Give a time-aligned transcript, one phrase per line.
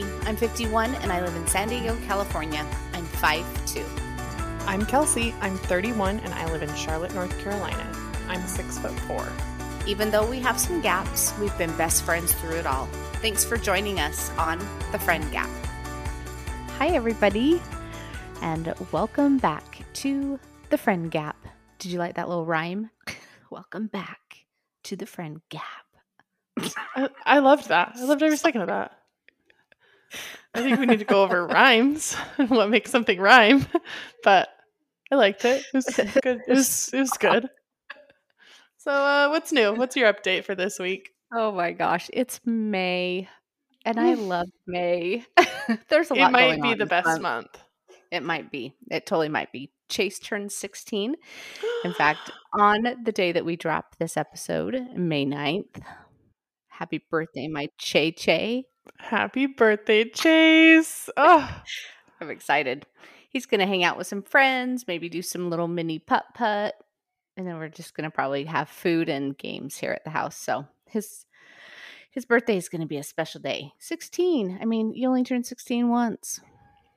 [0.00, 0.12] Becky.
[0.26, 2.66] I'm 51 and I live in San Diego, California.
[2.92, 3.84] I'm 5'2.
[4.66, 5.34] I'm Kelsey.
[5.40, 7.90] I'm 31 and I live in Charlotte, North Carolina.
[8.28, 9.26] I'm six foot four.
[9.86, 12.86] Even though we have some gaps, we've been best friends through it all.
[13.22, 14.58] Thanks for joining us on
[14.92, 15.48] The Friend Gap.
[16.78, 17.62] Hi, everybody,
[18.42, 20.38] and welcome back to
[20.70, 21.36] The Friend Gap.
[21.78, 22.90] Did you like that little rhyme?
[23.50, 24.46] welcome back
[24.84, 25.62] to The Friend Gap.
[26.96, 27.92] I, I loved that.
[27.96, 28.95] I loved every second of that.
[30.54, 33.66] I think we need to go over rhymes and what makes something rhyme,
[34.22, 34.48] but
[35.10, 35.62] I liked it.
[35.62, 35.84] It was
[36.22, 36.40] good.
[36.46, 37.48] It was, it was good.
[38.78, 39.74] So, uh, what's new?
[39.74, 41.10] What's your update for this week?
[41.34, 43.28] Oh my gosh, it's May,
[43.84, 45.24] and I love May.
[45.88, 46.30] There's a lot.
[46.30, 47.22] It might going be on the best month.
[47.22, 47.58] month.
[48.12, 48.74] It might be.
[48.90, 49.72] It totally might be.
[49.88, 51.16] Chase turned 16.
[51.84, 55.82] In fact, on the day that we drop this episode, May 9th,
[56.68, 58.64] happy birthday, my Che Che.
[58.98, 61.08] Happy birthday, Chase.
[61.16, 61.62] Oh,
[62.20, 62.86] I'm excited.
[63.30, 66.74] He's going to hang out with some friends, maybe do some little mini putt putt.
[67.36, 70.36] And then we're just going to probably have food and games here at the house.
[70.36, 71.26] So his
[72.10, 73.72] his birthday is going to be a special day.
[73.78, 74.58] 16.
[74.60, 76.40] I mean, you only turn 16 once.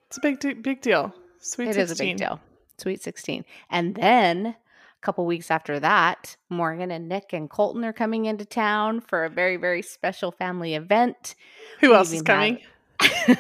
[0.08, 1.14] it's a big, de- big deal.
[1.42, 1.84] Sweet It 16.
[1.84, 2.40] is a big deal.
[2.78, 3.44] Sweet 16.
[3.70, 4.56] And then
[5.02, 9.24] a couple weeks after that, Morgan and Nick and Colton are coming into town for
[9.24, 11.36] a very, very special family event.
[11.80, 12.60] Who else is coming?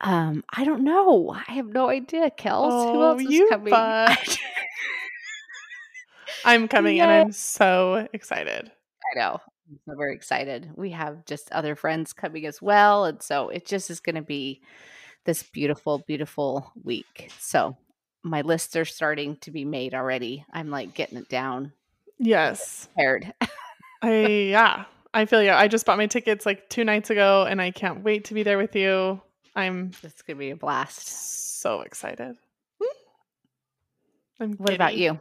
[0.00, 1.36] um, I don't know.
[1.46, 2.90] I have no idea, Kels.
[2.92, 3.74] Who Oh, else is you coming?
[6.44, 8.70] I'm coming and I'm so excited.
[9.14, 9.40] I know.
[9.70, 10.70] I'm so very excited.
[10.74, 13.04] We have just other friends coming as well.
[13.04, 14.62] And so it just is going to be
[15.24, 17.30] this beautiful, beautiful week.
[17.38, 17.76] So
[18.22, 20.44] my lists are starting to be made already.
[20.52, 21.72] I'm like getting it down,
[22.18, 22.88] Yes.
[22.94, 23.32] prepared.
[24.02, 24.84] I yeah.
[25.14, 25.50] I feel you.
[25.50, 28.42] I just bought my tickets like two nights ago and I can't wait to be
[28.42, 29.20] there with you.
[29.54, 31.06] I'm It's going to be a blast.
[31.60, 32.36] so excited.
[34.40, 35.20] I'm What about you?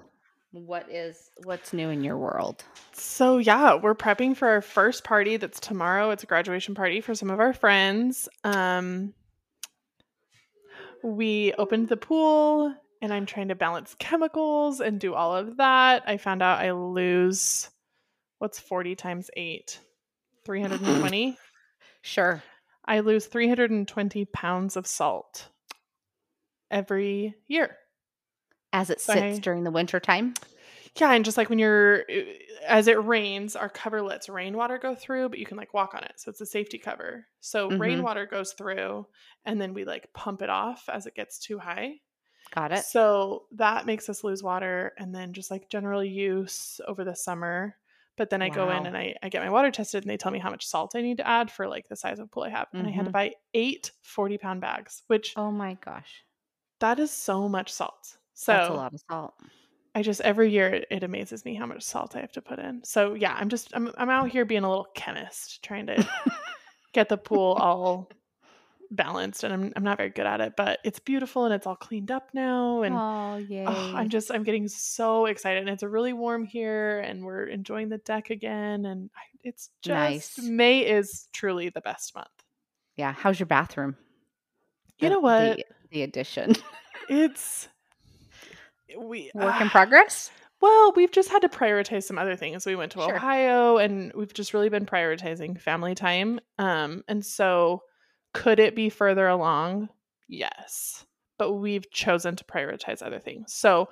[0.54, 2.64] What is what's new in your world?
[2.94, 6.12] So yeah, we're prepping for our first party that's tomorrow.
[6.12, 8.28] It's a graduation party for some of our friends.
[8.44, 9.14] Um
[11.04, 16.04] we opened the pool and I'm trying to balance chemicals and do all of that.
[16.08, 17.70] I found out I lose
[18.40, 19.80] what's 40 times 8?
[20.46, 21.38] 320.
[22.04, 22.42] Sure.
[22.84, 25.50] I lose 320 pounds of salt
[26.72, 27.78] every year.
[28.74, 30.34] As it So sits I- during the winter time.
[30.96, 32.04] Yeah, and just like when you're
[32.68, 36.04] as it rains, our cover lets rainwater go through, but you can like walk on
[36.04, 36.14] it.
[36.18, 37.28] So it's a safety cover.
[37.40, 37.80] So Mhm.
[37.80, 39.06] rainwater goes through
[39.46, 42.02] and then we like pump it off as it gets too high.
[42.52, 42.86] Got it.
[42.86, 47.78] So that makes us lose water and then just like general use over the summer.
[48.18, 50.32] But then I go in and I, I get my water tested and they tell
[50.32, 52.50] me how much salt I need to add for like the size of pool I
[52.50, 52.68] have.
[52.78, 53.12] And I had to Mhm.
[53.12, 56.26] buy eight 40 pound bags, which Oh my gosh.
[56.80, 58.18] that is so much salt.
[58.34, 59.34] So That's a lot of salt.
[59.94, 62.60] I just every year it, it amazes me how much salt I have to put
[62.60, 62.84] in.
[62.84, 66.10] So yeah, I'm just I'm I'm out here being a little chemist, trying to
[66.94, 68.10] get the pool all
[68.92, 71.76] balanced, and I'm I'm not very good at it, but it's beautiful and it's all
[71.76, 73.66] cleaned up now, and oh yay.
[73.68, 77.90] oh, I'm just I'm getting so excited, and it's really warm here, and we're enjoying
[77.90, 79.10] the deck again, and
[79.44, 80.40] it's just Nice.
[80.40, 82.28] May is truly the best month.
[82.96, 83.14] yeah.
[83.14, 83.96] How's your bathroom?
[85.00, 85.58] You The- know what?
[85.58, 86.56] The, the addition.
[87.10, 87.68] It's
[88.98, 90.32] we Work in ah, progress?
[90.62, 92.66] Well, we've just had to prioritize some other things.
[92.66, 93.16] We went to Sure.
[93.16, 96.40] Ohio and we've just really been prioritizing family time.
[96.60, 97.82] Um and so
[98.34, 99.90] could it be further along?
[100.28, 101.06] Yes.
[101.38, 103.54] But we've chosen to prioritize other things.
[103.54, 103.90] So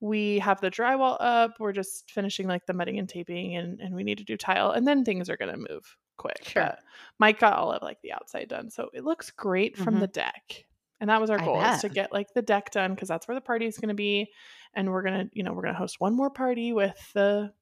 [0.00, 1.52] we have the drywall up.
[1.58, 4.70] We're just finishing like the mudding and taping and, and we need to do tile
[4.70, 6.44] and then things are gonna move quick.
[6.44, 6.62] Sure.
[6.62, 6.78] But
[7.18, 8.70] Mike got all of like the outside done.
[8.70, 10.00] So it looks great from Mhm.
[10.00, 10.64] the deck.
[11.00, 13.34] And that was our goal is to get like the deck done because that's where
[13.34, 14.30] the party is going to be
[14.74, 17.52] and we're gonna you know we're gonna host one more party with the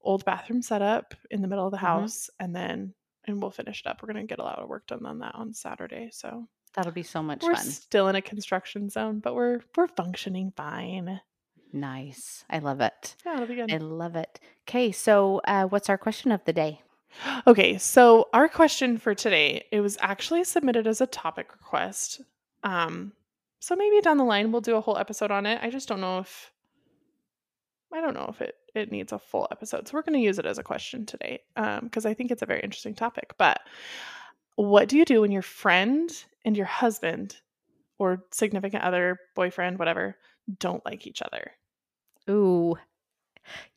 [0.00, 1.82] old bathroom setup in the middle of the Mhm.
[1.82, 2.92] house and then
[3.26, 5.34] and we'll finish it up we're gonna get a lot of work done on that
[5.34, 7.64] on saturday so That'll be so much we're fun.
[7.66, 11.20] still in a construction zone but we're we're functioning fine
[11.72, 12.44] Nice.
[12.48, 13.16] I love it.
[13.26, 14.38] yeah it'll be good I love it.
[14.68, 16.80] Okay, so uh, what's our question of the day?
[17.46, 22.20] okay so our question for today it was actually submitted as a topic request
[22.64, 23.12] um
[23.60, 26.00] so maybe down the line we'll do a whole episode on it i just don't
[26.00, 26.50] know if
[27.94, 30.38] i don't know if it it needs a full episode so we're going to use
[30.38, 33.60] it as a question today um because i think it's a very interesting topic but
[34.56, 37.36] what do you do when your friend and your husband
[37.98, 40.16] or significant other boyfriend whatever
[40.58, 41.52] don't like each other
[42.28, 42.76] Ooh.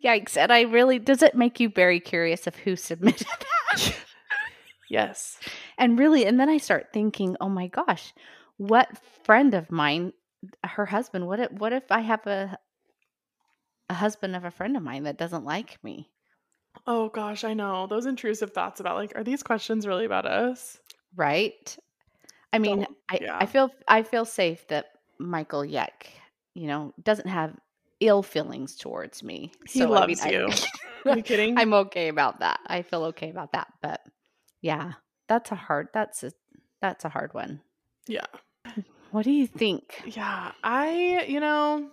[0.03, 0.37] Yikes.
[0.37, 3.27] And I really, does it make you very curious of who submitted
[3.71, 3.95] that?
[4.89, 5.37] yes
[5.77, 8.13] And really, and then I start thinking, oh my gosh,
[8.57, 8.89] what
[9.23, 10.13] friend of mine,
[10.63, 12.57] her husband, what if, what if I have a
[13.89, 16.09] a husband of a friend of mine that doesn't like me?
[16.85, 17.87] Oh gosh, I know.
[17.87, 20.79] Those intrusive thoughts about like, are these questions really about us?
[21.15, 21.75] Right?
[22.53, 23.37] I mean, I, yeah.
[23.39, 24.87] I feel I feel safe that
[25.19, 26.11] Michael Yek,
[26.53, 27.55] you know, doesn't have
[27.99, 29.51] ill feelings towards me.
[29.67, 30.49] He I mean, loves I- you.
[31.05, 31.57] Are you kidding?
[31.57, 32.59] I'm okay about that.
[32.67, 33.67] I feel okay about that.
[33.81, 34.01] But
[34.61, 34.93] yeah,
[35.27, 36.31] that's a hard that's a
[36.81, 37.61] that's a hard one.
[38.07, 38.25] yeah.
[39.11, 40.01] What do you think?
[40.05, 40.51] Yeah.
[40.63, 41.89] I, you know,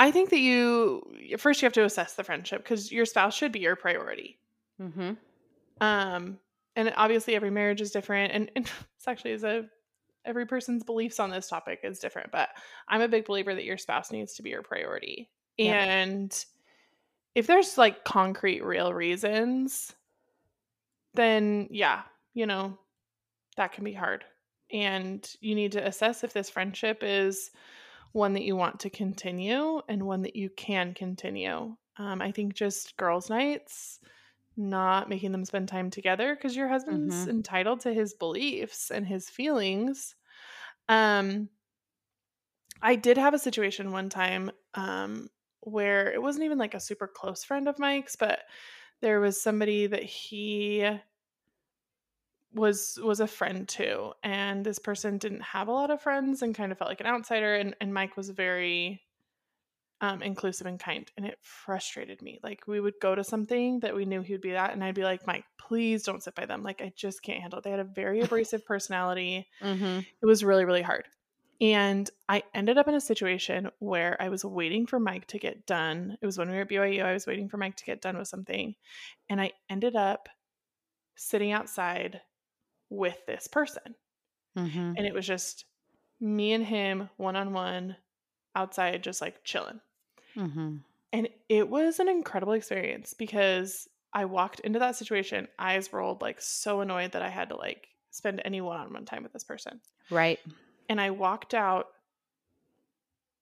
[0.00, 1.02] I think that you
[1.36, 4.38] first you have to assess the friendship because your spouse should be your priority.
[4.80, 5.12] Mm-hmm.
[5.82, 6.38] Um,
[6.74, 8.64] and obviously every marriage is different, and, and
[8.96, 9.66] it's actually is a
[10.24, 12.32] every person's beliefs on this topic is different.
[12.32, 12.48] But
[12.88, 15.74] I'm a big believer that your spouse needs to be your priority, Yep.
[15.74, 16.44] and
[17.34, 19.94] if there's like concrete, real reasons,
[21.12, 22.78] then yeah, you know,
[23.58, 24.24] that can be hard,
[24.72, 27.50] and you need to assess if this friendship is
[28.12, 31.76] one that you want to continue and one that you can continue.
[31.96, 34.00] Um, I think just girls' nights,
[34.56, 37.28] not making them spend time together because your husband's Mhm.
[37.28, 40.16] entitled to his beliefs and his feelings.
[40.88, 41.50] Um,
[42.82, 45.28] I did have a situation one time um,
[45.60, 48.40] where it wasn't even like a super close friend of Mike's, but
[49.00, 50.88] there was somebody that he
[52.52, 56.54] was was a friend too and this person didn't have a lot of friends and
[56.54, 59.00] kind of felt like an outsider and, and mike was very
[60.00, 62.40] um, inclusive and kind and it frustrated me.
[62.42, 64.94] Like we would go to something that we knew he would be at and i'd
[64.94, 66.62] be like mike please don't sit by them.
[66.62, 67.64] Like i just can't handle it.
[67.64, 69.46] They had a very abrasive personality.
[69.62, 70.00] Mm-hmm.
[70.22, 71.06] it was really really hard.
[71.60, 75.66] And i ended up in a situation where i was waiting for mike to get
[75.66, 76.16] done.
[76.20, 78.16] It was when we were at byu i was waiting for mike to get done
[78.16, 78.74] with something
[79.28, 80.28] and i ended up
[81.16, 82.22] sitting outside
[82.90, 83.94] with this person
[84.56, 84.94] Mm-hmm.
[84.96, 85.64] and it was just
[86.20, 87.96] me and him one on one
[88.56, 89.80] outside just like chilling
[90.36, 90.76] Mm-hmm.
[91.12, 96.40] and it was an incredible experience because i walked into that situation eyes rolled like
[96.40, 100.40] so annoyed that i had to like spend any one-on-one time with this person Right.
[100.88, 101.86] and I walked out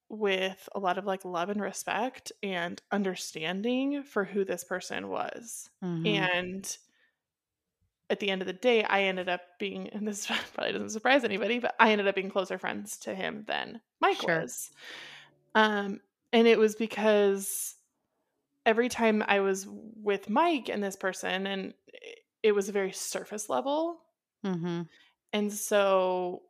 [0.09, 5.69] with a lot of like love and respect and understanding for who this person was.
[5.83, 6.07] Mhm.
[6.07, 6.79] And
[8.11, 11.25] at the end of the day, I ended up being, and this probably doesn't surprise
[11.25, 14.41] anybody, but I ended up being closer friends to him than Mike Sure.
[14.41, 14.71] was.
[15.55, 16.01] Um,
[16.33, 17.77] and it was because
[18.67, 23.49] every time I was with Mike and this person, and it, it was very surface
[23.49, 24.03] level,
[24.43, 24.89] Mhm.
[25.33, 26.43] and so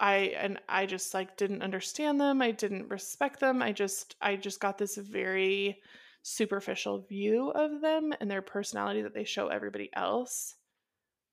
[0.00, 4.36] i and i just like didn't understand them i didn't respect them i just i
[4.36, 5.82] just got this very
[6.22, 10.56] superficial view of them and their personality that they show everybody else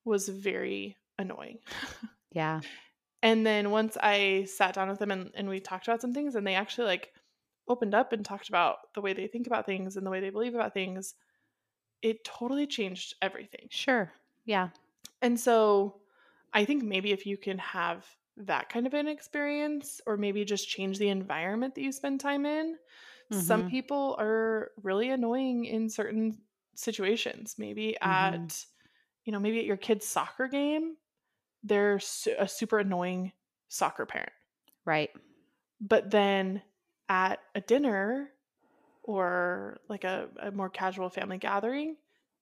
[0.04, 1.60] was very annoying
[2.32, 2.62] Yeah.
[3.24, 6.36] and then once i sat down with them and, and we talked about some things
[6.36, 7.14] and they actually like
[7.68, 10.30] opened up and talked about the way they think about things and the way they
[10.30, 11.16] believe about things
[12.02, 14.12] it totally changed everything Sure.
[14.46, 14.70] Yeah.
[15.22, 15.96] and so
[16.54, 18.06] I think maybe if you can have
[18.38, 22.46] that kind of an experience, or maybe just change the environment that you spend time
[22.46, 22.78] in,
[23.32, 23.66] some Mhm.
[23.66, 26.44] people are really annoying in certain
[26.76, 27.56] situations.
[27.58, 28.66] Maybe at, Mhm.
[29.26, 30.98] you know, maybe at your kid's soccer game,
[31.64, 33.34] they're su- a super annoying
[33.70, 34.34] soccer parent.
[34.86, 35.12] Right.
[35.82, 36.64] But then
[37.10, 38.32] at a dinner
[39.04, 41.98] or like a, a more casual family gathering,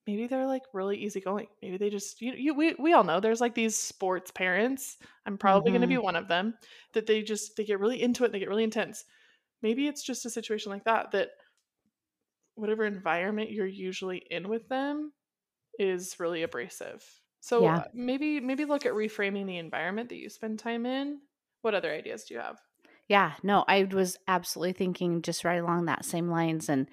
[0.06, 1.48] maybe they're like really easygoing.
[1.62, 4.98] Maybe they just you, you we we all know there's like these sports parents.
[5.26, 6.58] I'm probably going to be one of them
[6.94, 9.04] that they just they get really into it, and they get really intense.
[9.64, 11.30] Maybe it's just a situation like that that
[12.54, 15.12] whatever environment you're usually in with them
[15.78, 17.04] is really abrasive.
[17.40, 17.76] So Yeah.
[17.76, 21.20] uh, maybe maybe look at reframing the environment that you spend time in.
[21.62, 22.60] What other ideas do you have?
[23.08, 26.88] Yeah, no, I was absolutely thinking just right along that same lines and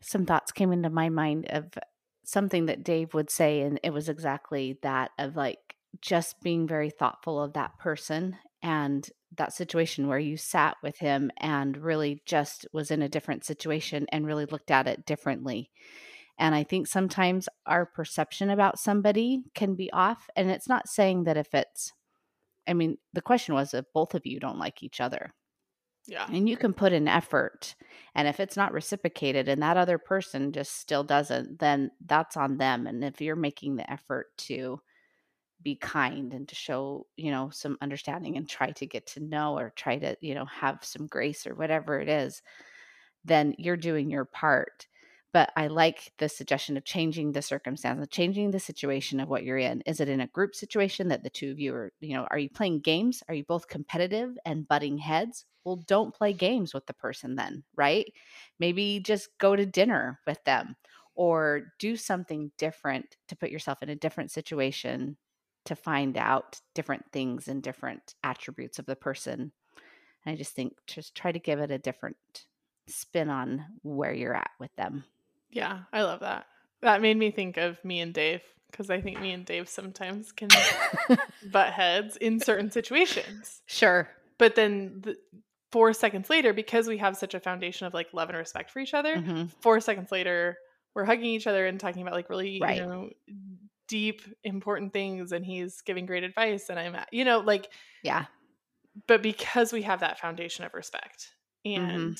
[0.00, 1.70] some thoughts came into my mind of
[2.24, 6.90] something that Dave would say and it was exactly that of like just being very
[6.90, 12.66] thoughtful of that person and that situation where you sat with him and really just
[12.72, 15.70] was in a different situation and really looked at it differently.
[16.38, 21.24] And I think sometimes our perception about somebody can be off and it's not saying
[21.24, 21.92] that if it's
[22.66, 25.34] I mean, the question was if both of you don't like each other.
[26.06, 26.26] Yeah.
[26.32, 27.74] And you can put an effort.
[28.14, 32.58] And if it's not reciprocated and that other person just still doesn't, then that's on
[32.58, 32.86] them.
[32.86, 34.80] And if you're making the effort to
[35.62, 39.58] be kind and to show, you know, some understanding and try to get to know
[39.58, 42.42] or try to, you know, have some grace or whatever it is,
[43.24, 44.86] then you're doing your part.
[45.32, 49.56] but I like the suggestion of changing the circumstance, changing the situation of what you're
[49.58, 49.82] in.
[49.86, 52.38] Is it in a group situation that the two of you are, you know, are
[52.38, 53.22] you playing games?
[53.28, 55.46] Are you both competitive and butting heads?
[55.64, 58.12] Well, don't play games with the person then, right?
[58.58, 60.76] Maybe just go to dinner with them
[61.14, 65.16] or do something different to put yourself in a different situation
[65.64, 69.52] to find out different things and different attributes of the person.
[70.24, 72.16] And I just think just try to give it a different
[72.88, 75.04] spin on where you're at with them.
[75.50, 76.46] Yeah, I love that.
[76.80, 78.40] That made me think of me and Dave
[78.70, 80.48] because I think me and Dave sometimes can
[81.50, 83.62] butt heads in certain situations.
[83.66, 84.08] Sure.
[84.38, 85.16] But then the,
[85.70, 88.78] four seconds later, because we have such a foundation of like love and respect for
[88.80, 89.50] each other, Mhm.
[89.60, 90.56] four seconds later,
[90.94, 92.78] we're hugging each other and talking about like really, Right.
[92.78, 93.10] you know,
[93.92, 95.32] deep, important things.
[95.32, 96.70] And he's giving great advice.
[96.70, 97.70] And I'm, you know, like,
[98.02, 98.26] Yeah.
[99.06, 101.32] but because we have that foundation of respect
[101.76, 102.12] Mm-hmm.
[102.12, 102.18] and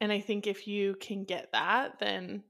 [0.00, 2.44] and i think if you can get that then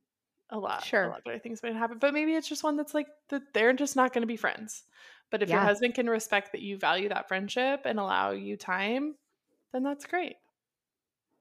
[0.51, 1.05] a lot Sure.
[1.05, 3.73] a lot better things might happen but maybe it's just one that's like that they're
[3.73, 4.85] just not going to be friends
[5.31, 9.17] but if your husband can respect that you value that friendship and allow you time
[9.73, 10.37] then that's great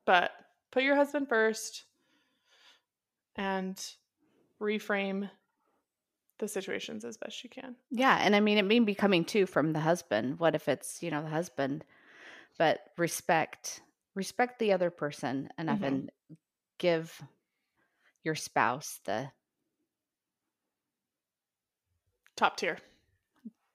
[0.05, 0.31] but
[0.71, 1.85] put your husband first
[3.35, 3.95] and
[4.61, 5.29] reframe
[6.43, 8.17] the situations as best you can Yeah.
[8.21, 10.39] And I mean, it may be coming too from the husband.
[10.39, 11.85] What if it's, you know, the husband?
[12.57, 13.81] But respect,
[14.13, 15.87] respect the other person enough Mhm.
[15.87, 16.11] and
[16.79, 17.21] give
[18.23, 19.31] your spouse the,
[22.35, 22.77] top tier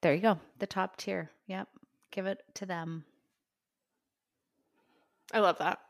[0.02, 1.30] there you go, the top tier.
[1.46, 1.68] Yep.
[2.12, 3.04] Give it to them.
[5.32, 5.80] i love that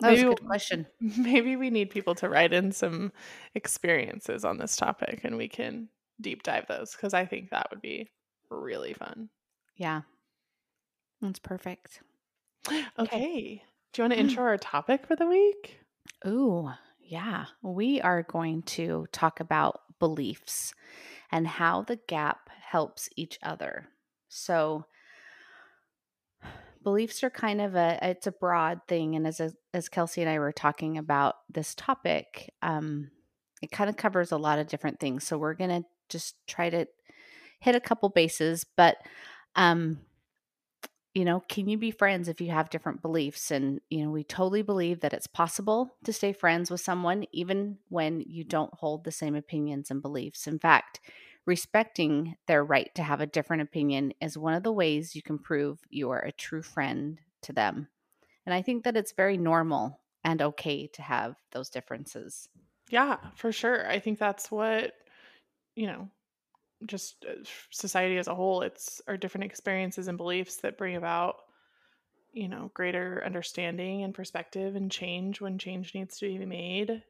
[0.00, 0.86] That was a good question.
[1.00, 3.12] Maybe we need people to write in some
[3.54, 5.88] experiences on this topic and we can
[6.20, 8.08] deep dive those because I think that would be
[8.50, 9.28] really fun.
[9.76, 10.02] Yeah.
[11.20, 12.00] That's perfect.
[12.98, 13.62] Okay.
[13.92, 15.80] Do you want to intro our topic for the week?
[16.26, 17.46] Ooh, yeah.
[17.62, 20.74] We are going to talk about beliefs
[21.32, 23.88] and how the gap helps each other.
[24.28, 24.84] So
[26.82, 30.30] beliefs are kind of a it's a broad thing and as a, as Kelsey and
[30.30, 33.10] I were talking about this topic, um
[33.62, 35.26] it kind of covers a lot of different things.
[35.26, 36.86] So we're going to just try to
[37.60, 38.96] hit a couple bases, but
[39.56, 40.00] um
[41.14, 43.50] you know, can you be friends if you have different beliefs?
[43.50, 47.78] And, you know, we totally believe that it's possible to stay friends with someone even
[47.88, 50.46] when you don't hold the same opinions and beliefs.
[50.46, 51.00] In fact,
[51.46, 55.38] respecting their right to have a different opinion is one of the ways you can
[55.38, 57.88] prove you are a true friend to them.
[58.46, 62.48] And I think that it's very normal and okay to have those differences.
[62.88, 63.88] Yeah, for sure.
[63.88, 64.92] I think that's what,
[65.80, 66.06] you know,
[66.84, 71.36] just uh, society as a whole, it's our different experiences and beliefs that bring about,
[72.34, 77.02] you know, greater understanding and perspective and change when change needs to be made.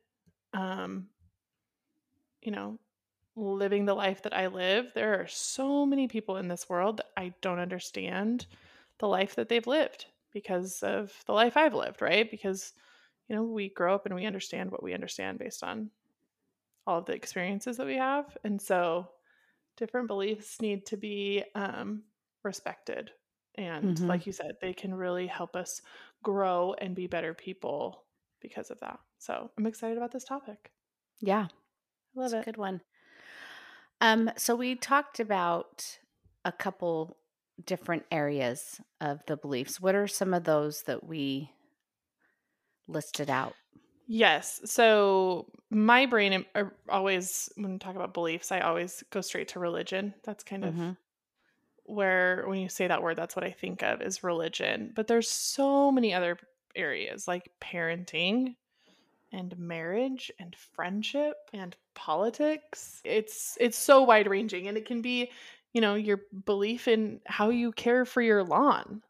[0.55, 1.09] Um,
[2.43, 2.79] you know,
[3.35, 7.11] living the life that I live, there are so many people in this world that
[7.17, 8.47] I don't understand
[9.01, 12.31] the life that they've lived because of the life I've lived, right?
[12.31, 12.73] Because,
[13.29, 15.91] you know, we grow up and we understand what we understand based on
[16.91, 18.37] all of the experiences that we have.
[18.45, 19.09] And so
[19.77, 22.03] different beliefs need to be um,
[22.43, 23.11] respected.
[23.57, 24.09] And Mhm.
[24.09, 25.83] like you said, they can really help us
[26.23, 28.05] grow and be better people
[28.41, 28.99] because of that.
[29.19, 30.73] So I'm excited about this topic.
[31.21, 31.49] Yeah.
[32.17, 32.45] I love it.
[32.45, 32.81] good one.
[34.01, 35.99] Um, so we talked about
[36.45, 37.17] a couple
[37.65, 39.81] different areas of the beliefs.
[39.81, 41.53] What are some of those that we
[42.89, 43.55] listed out?
[44.13, 44.61] Yes.
[44.69, 46.45] So my brain
[46.89, 50.15] always, when we talk about beliefs, I always go straight to religion.
[50.25, 50.97] That's kind of Mhm.
[51.85, 54.93] where, when you say that word, that's what I think of is religion.
[54.95, 56.39] But there's so many other
[56.77, 58.57] areas like parenting
[59.33, 63.03] and marriage and friendship and politics.
[63.05, 65.33] It's it's so wide ranging, and it can be,
[65.75, 69.03] you know, your belief in how you care for your lawn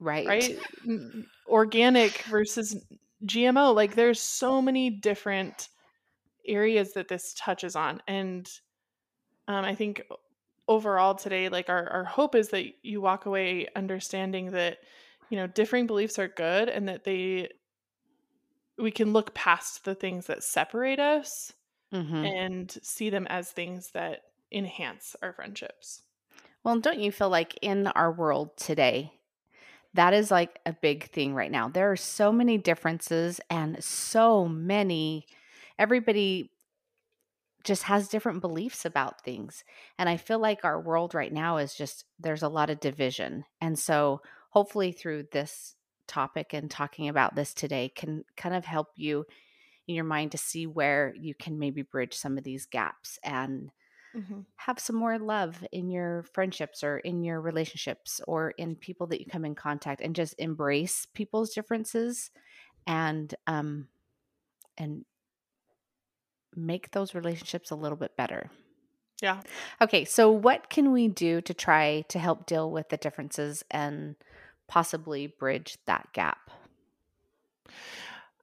[0.00, 0.36] Right.
[0.36, 0.58] right?
[1.46, 2.76] Organic versus
[3.24, 3.72] GMO.
[3.72, 5.68] Like there's so many different
[6.46, 8.02] areas that this touches on.
[8.08, 8.50] And
[9.48, 10.02] um, I think
[10.68, 14.78] overall today, like our, our hope is that you walk away understanding that,
[15.30, 17.50] you know, differing beliefs are good and that they
[18.78, 21.52] we can look past the things that separate us
[21.92, 22.34] Mhm.
[22.34, 26.04] and see them as things that enhance our friendships.
[26.64, 29.20] Well, don't you feel like in our world today,
[29.94, 31.68] that is like a big thing right now?
[31.68, 35.26] There are so many differences and so many,
[35.78, 36.50] everybody
[37.64, 39.64] just has different beliefs about things.
[39.98, 43.44] And I feel like our world right now is just, there's a lot of division.
[43.60, 44.20] And so
[44.50, 45.74] hopefully through this
[46.06, 49.24] topic and talking about this today can kind of help you
[49.86, 53.70] in your mind to see where you can maybe bridge some of these gaps and
[54.16, 54.40] Mm-hmm.
[54.56, 59.20] have some more love in your friendships or in your relationships or in people that
[59.20, 62.30] you come in contact and just embrace people's differences
[62.86, 63.88] and um
[64.78, 65.04] and
[66.56, 68.50] make those relationships a little bit better.
[69.22, 69.40] Yeah.
[69.80, 74.16] Okay, so what can we do to try to help deal with the differences and
[74.66, 76.50] possibly bridge that gap?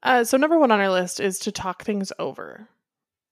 [0.04, 2.68] Uh, so, number one on our list is to talk things over.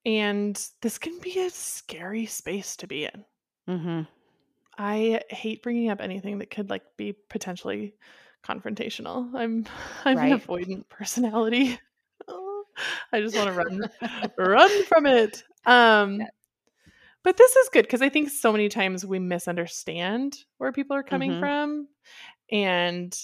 [0.04, 3.24] And this can be a scary space to be in.
[3.68, 4.06] Mhm.
[4.78, 7.94] I hate bringing up anything that could like be potentially
[8.44, 9.34] confrontational.
[9.34, 9.66] I'm
[10.04, 11.78] I'm an avoidant personality.
[12.28, 12.64] Oh,
[13.12, 13.80] I just want to run
[14.38, 15.42] run from it.
[15.66, 16.28] Um Yeah.
[17.24, 21.02] but this is good because I think so many times we misunderstand where people are
[21.02, 21.40] coming Mhm.
[21.40, 21.88] from
[22.52, 23.18] and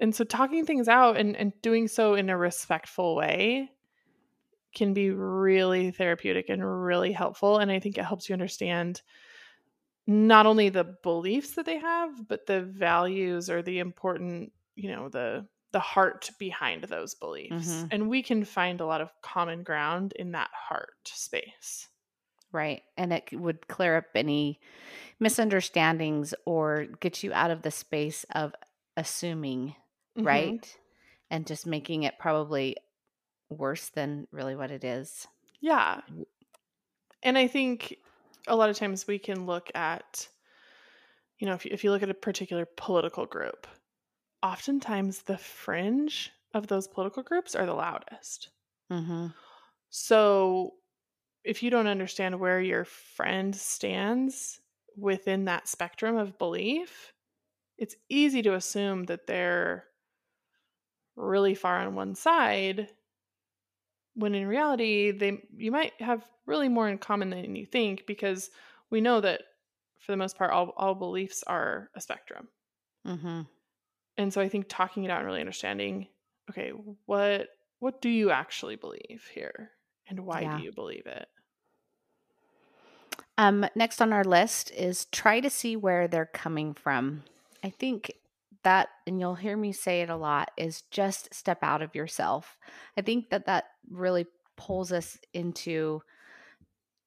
[0.00, 3.70] and so talking things out and, and doing so in a respectful way
[4.74, 9.02] can be really therapeutic and really helpful and i think it helps you understand
[10.06, 15.08] not only the beliefs that they have but the values or the important you know
[15.08, 17.90] the the heart behind those beliefs Mhm.
[17.90, 21.88] and we can find a lot of common ground in that heart space
[22.50, 22.82] Right.
[22.98, 24.60] And it would clear up any
[25.20, 28.54] misunderstandings or get you out of the space of
[28.96, 29.76] assuming,
[30.16, 30.62] Mhm.
[30.62, 30.78] right?
[31.30, 32.76] And just making it probably
[33.52, 35.26] worse than really what it is.
[35.60, 36.00] Yeah.
[37.22, 37.98] And I think
[38.46, 40.28] a lot of times we can look at,
[41.38, 43.66] you know, if you, if you look at a particular political group,
[44.42, 48.48] oftentimes the fringe of those political groups are the loudest.
[48.90, 49.28] Mm-hmm.
[49.90, 50.74] So
[51.44, 54.60] if you don't understand where your friend stands
[54.96, 57.12] within that spectrum of belief,
[57.78, 59.84] it's easy to assume that they're
[61.16, 62.88] really far on one side
[64.14, 68.50] when in reality they you might have really more in common than you think because
[68.90, 69.42] we know that
[69.98, 72.48] for the most part all, all beliefs are a spectrum
[73.06, 73.42] Mm-hmm.
[74.18, 76.06] and so i think talking it out and really understanding
[76.50, 76.70] okay
[77.06, 79.70] what what do you actually believe here
[80.08, 80.56] and why Yeah.
[80.58, 81.26] do you believe it
[83.38, 87.22] Um, next on our list is try to see where they're coming from.
[87.64, 88.12] I think
[88.64, 92.58] that, and you'll hear me say it a lot, is just step out of yourself.
[92.96, 96.02] I think that that really pulls us into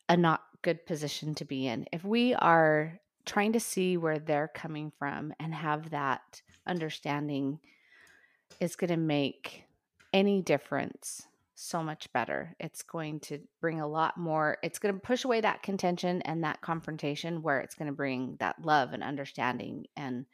[0.10, 1.86] a not good position to be in.
[1.92, 7.60] If we are trying to see where they're coming from and have that understanding,
[8.60, 9.64] is going to make
[10.14, 12.56] any difference so much better.
[12.60, 16.44] It's going to bring a lot more, it's going to push away that contention and
[16.44, 20.26] that confrontation where it's going to bring that love and understanding and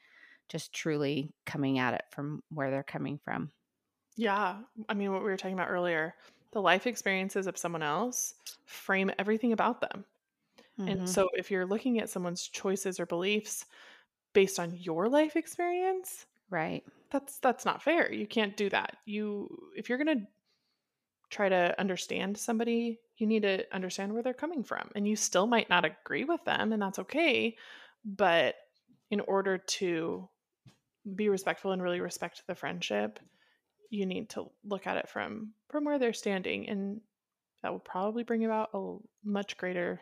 [0.52, 3.52] just truly coming at it from where they're coming from.
[4.18, 6.16] yeah i mean what we were talking about earlier
[6.52, 8.34] the life experiences of someone else
[8.66, 10.06] frame everything about them
[10.80, 10.88] Mhm.
[10.88, 13.66] And so if you're looking at someone's choices or beliefs
[14.34, 16.84] based on your life experience, right.
[17.12, 18.12] that's that's not fair.
[18.14, 18.98] You can't do that.
[19.06, 20.28] You if you're going to
[21.30, 24.90] try to understand somebody, you need to understand where they're coming from.
[24.96, 27.58] And you still might not agree with them and that's okay,
[28.04, 28.56] but
[29.10, 30.30] in order to
[31.16, 33.20] be respectful and really respect the friendship,
[33.90, 37.02] you need to look at it from from where they're standing and
[37.62, 40.02] that will probably bring about a much greater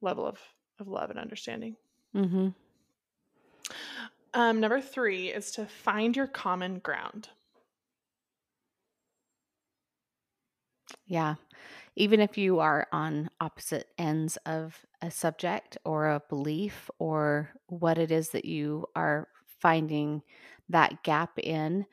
[0.00, 0.38] level of,
[0.80, 1.76] of love and understanding.
[2.14, 2.48] Mm-hmm.
[4.34, 7.28] Um, number three is to find your common ground.
[11.06, 11.34] Yeah.
[11.96, 17.98] Even if you are on opposite ends of a subject or a belief or what
[17.98, 19.28] it is that you are
[19.60, 20.22] finding
[20.68, 21.86] that gap in,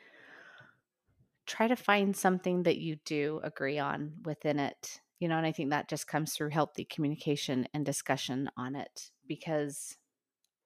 [1.45, 4.99] try to find something that you do agree on within it.
[5.19, 9.12] You know, and I think that just comes through healthy communication and discussion on it
[9.28, 9.97] because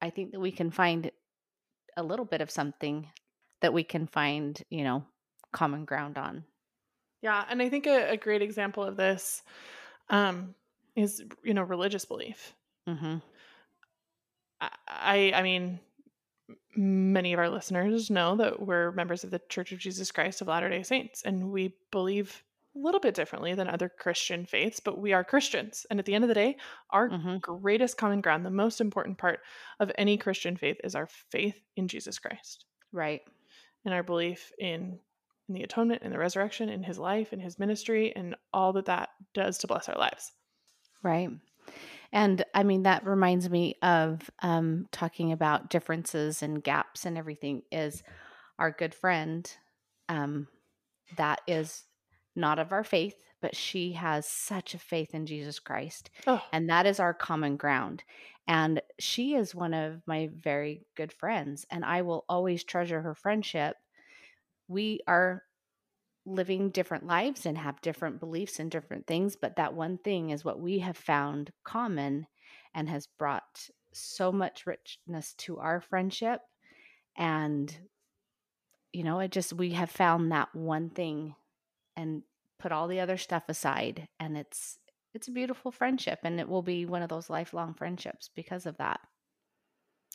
[0.02, 1.10] I think that we can find
[1.96, 3.08] a little bit of something
[3.60, 5.04] that we can find, you know,
[5.52, 6.44] common ground on.
[7.22, 9.42] Yeah, and I think a, a great example of this
[10.08, 10.54] um,
[10.96, 12.54] is you know religious belief.
[12.88, 13.16] Mm-hmm.
[14.60, 15.80] I, I mean,
[16.76, 20.48] many of our listeners know that we're members of the Church of Jesus Christ of
[20.48, 22.42] Latter Day Saints, and we believe
[22.76, 25.84] a little bit differently than other Christian faiths, but we are Christians.
[25.90, 26.56] And at the end of the day,
[26.90, 27.38] our Mm-hmm.
[27.38, 29.40] greatest common ground, the most important part
[29.80, 32.64] of any Christian faith, is our faith in Jesus Christ.
[32.92, 33.22] Right.
[33.84, 34.98] and our belief in
[35.48, 38.84] in the atonement and the resurrection in his life and his ministry and all that
[38.84, 40.30] that does to bless our lives
[41.02, 41.28] Right.
[42.12, 47.62] And I mean, that reminds me of um, talking about differences and gaps and everything.
[47.70, 48.02] Is
[48.58, 49.50] our good friend
[50.08, 50.48] um,
[51.16, 51.84] that is
[52.36, 56.10] not of our faith, but she has such a faith in Jesus Christ.
[56.26, 58.02] Oh, And that is our common ground.
[58.46, 63.14] And she is one of my very good friends, and I will always treasure her
[63.14, 63.76] friendship.
[64.66, 65.44] We are
[66.26, 70.44] living different lives and have different beliefs and different things, but that one thing is
[70.44, 72.26] what we have found common
[72.74, 76.40] and has brought so much richness to our friendship.
[77.16, 77.76] And,
[78.92, 81.34] you know, it just, we have found that one thing
[81.96, 82.22] and
[82.58, 84.06] put all the other stuff aside.
[84.20, 84.78] And it's,
[85.14, 88.76] it's a beautiful friendship and it will be one of those lifelong friendships because of
[88.78, 89.00] that.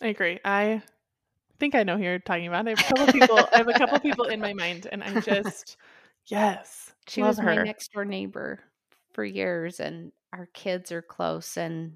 [0.02, 0.40] I agree.
[0.44, 0.82] I
[1.60, 2.68] think I know who you're talking about.
[2.68, 3.50] I have a couple people.
[3.54, 5.78] I have a couple people in my mind, and I'm just
[6.26, 8.60] yes, She was my next door neighbor
[9.14, 11.58] for years, and our kids are close.
[11.58, 11.94] And,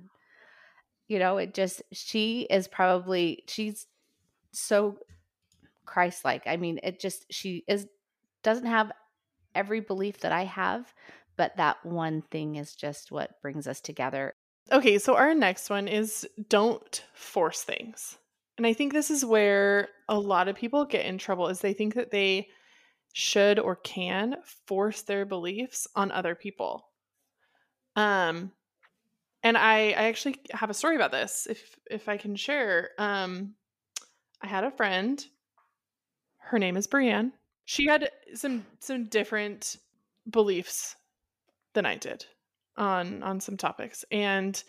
[1.08, 3.88] you know, it just, she is probably, she's
[4.52, 4.98] so
[5.86, 6.44] Christ like.
[6.46, 7.88] I mean, it just, she is,
[8.44, 8.92] doesn't have
[9.56, 10.94] every belief that I have,
[11.36, 14.34] but that one thing is just what brings us together.
[14.72, 18.18] Okay, so our next one is don't force things.
[18.58, 21.74] And I think this is where a lot of people get in trouble is they
[21.74, 22.50] think that they
[23.20, 26.88] should or can force their beliefs on other people.
[27.96, 28.52] Um
[29.44, 32.92] and I I actually have a story about this if if I can share.
[32.98, 33.56] Um
[34.42, 35.24] I had a friend
[36.38, 37.34] her name is Brienne.
[37.66, 39.76] She had some some different
[40.30, 40.96] beliefs
[41.74, 42.26] than I did
[42.78, 44.64] on on some topics and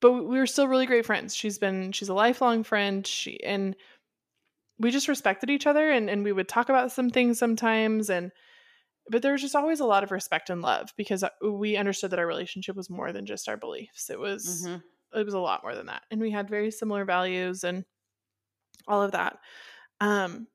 [0.00, 3.76] but we were still really great friends she's been she's a lifelong friend she and
[4.82, 8.32] we just respected each other and and we would talk about some things sometimes and
[9.10, 12.10] but there was just always a lot of respect and love because uh, we understood
[12.12, 14.82] that our relationship was more than just our beliefs it was Mhm.
[15.14, 17.84] it was a lot more than that and we had very similar values and
[18.86, 19.38] all of that
[20.00, 20.46] um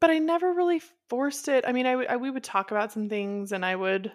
[0.00, 3.08] but i never really forced it i mean i would we would talk about some
[3.08, 4.12] things and i would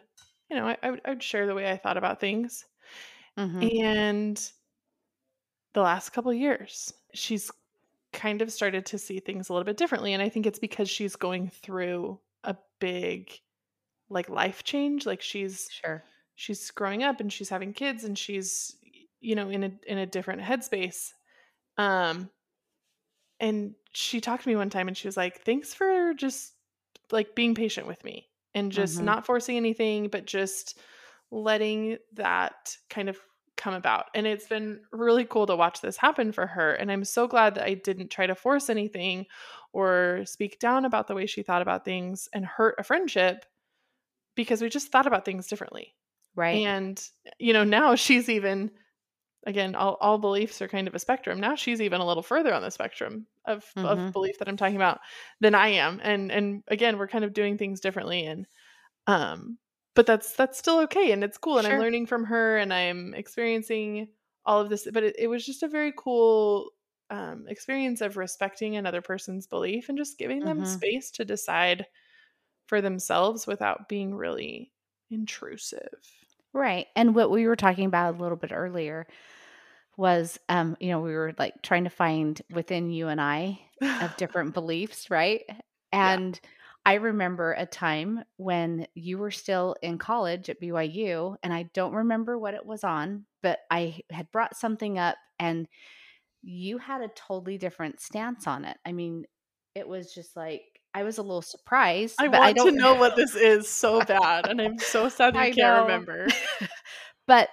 [0.50, 2.66] you know I, I, would, I would share the way i thought about things
[3.38, 3.72] Mhm.
[3.84, 4.52] and
[5.74, 7.52] the last couple years she's
[8.14, 10.90] kind of started to see things a little bit differently and i think it's because
[10.90, 13.32] she's going through a big
[14.10, 16.04] like life change like she's Sure.
[16.36, 18.78] she's growing up and she's having kids and she's
[19.20, 21.14] you know in a in a different headspace
[21.78, 22.30] um
[23.40, 26.54] and she talked to me one time and she was like thanks for just
[27.12, 29.06] like being patient with me and just Mhm.
[29.06, 30.80] not forcing anything but just
[31.32, 33.18] letting that kind of
[33.62, 37.06] come about and it's been really cool to watch this happen for her and i'm
[37.06, 39.26] so glad that i didn't try to force anything
[39.74, 43.46] or speak down about the way she thought about things and hurt a friendship
[44.36, 45.96] because we just thought about things differently
[46.36, 46.66] Right.
[46.66, 48.72] and you know now she's even
[49.48, 52.54] again all, all beliefs are kind of a spectrum now she's even a little further
[52.54, 53.86] on the spectrum of, Mhm.
[53.86, 55.00] of belief that i'm talking about
[55.42, 58.48] than i am and and again we're kind of doing things differently and
[59.08, 59.58] um
[59.96, 63.14] but that's that's still okay and it's cool and i'm learning from her and i'm
[63.14, 64.10] experiencing
[64.46, 66.72] all of this but it, it was just a very cool
[67.10, 70.64] um, experience of respecting another person's belief and just giving them Mhm.
[70.64, 71.86] space to decide
[72.68, 74.74] for themselves without being really
[75.10, 76.04] intrusive
[76.54, 76.88] Right.
[76.96, 79.08] And what we were talking about a little bit earlier
[79.98, 83.62] was um, you know, we were like trying to find within you and I
[84.02, 85.44] of different beliefs, right?
[85.92, 86.40] And
[86.86, 91.94] I remember a time when you were still in college at BYU, and I don't
[91.94, 95.68] remember what it was on, but I had brought something up and
[96.42, 98.78] you had a totally different stance on it.
[98.86, 99.26] I mean,
[99.76, 100.64] it was just like
[100.94, 103.70] I was a little surprised, I but want I don't to know what this is
[103.70, 105.82] so bad, and I'm so sad you I can't know.
[105.84, 106.28] remember.
[107.28, 107.50] but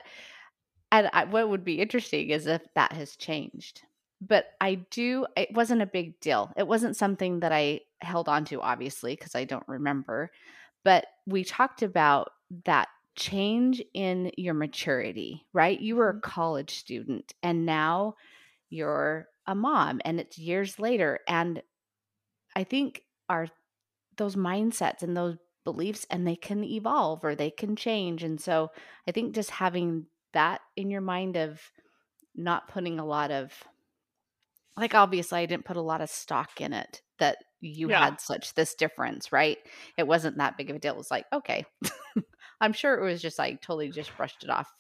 [0.91, 3.83] and I, what would be interesting is if that has changed.
[4.21, 5.27] But I do.
[5.37, 6.53] It wasn't a big deal.
[6.57, 10.31] It wasn't something that I held on to, obviously, because I don't remember.
[10.85, 12.33] But we talked about
[12.65, 15.79] that change in your maturity, right?
[15.79, 16.23] You were a Mhm.
[16.23, 18.15] college student, and now
[18.71, 21.21] you're a mom, and it's years later.
[21.29, 21.63] And
[22.55, 23.49] I think our
[24.17, 28.71] those mindsets and those beliefs and they can evolve or they can change and so
[29.07, 31.61] i think just having that in your mind of
[32.35, 33.65] not putting a lot of
[34.79, 38.05] like obviously i didn't put a lot of stock in it that you Yeah.
[38.05, 39.59] had such this difference right
[39.97, 41.65] it wasn't that big of a deal it was like okay
[42.61, 44.71] i'm sure it was just like totally just brushed it off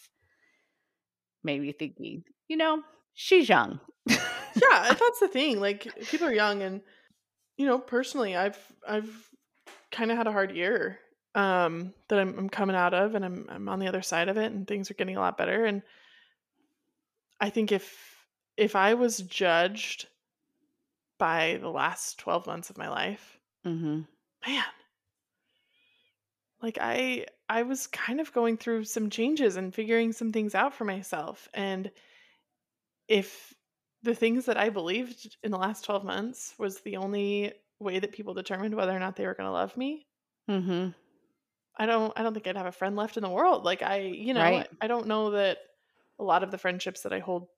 [1.42, 2.82] maybe thinking you know
[3.14, 4.16] she's young yeah,
[4.54, 5.60] that's the thing.
[5.60, 6.80] Like people are young, and
[7.56, 8.58] you know, personally, I've
[8.88, 9.28] I've
[9.92, 10.98] kind of had a hard year
[11.34, 14.36] um, that I'm, I'm coming out of, and I'm I'm on the other side of
[14.38, 15.64] it, and things are getting a lot better.
[15.66, 15.82] And
[17.40, 18.07] I think if
[18.58, 20.08] if I was judged
[21.16, 24.00] by the last twelve months of my life, hmm
[24.46, 24.64] man,
[26.60, 30.74] like I I was kind of going through some changes and figuring some things out
[30.74, 31.90] for myself and
[33.08, 33.54] if
[34.02, 38.12] the things that I believed in the last 12 months was the only way that
[38.12, 40.06] people determined whether or not they were going to love me,
[40.48, 40.94] Mhm.
[41.76, 43.64] I don't I don't think I'd have a friend left in the world.
[43.64, 44.68] Like I, you know, Right.
[44.80, 45.58] I don't know that
[46.18, 47.48] a lot of the friendships that I hold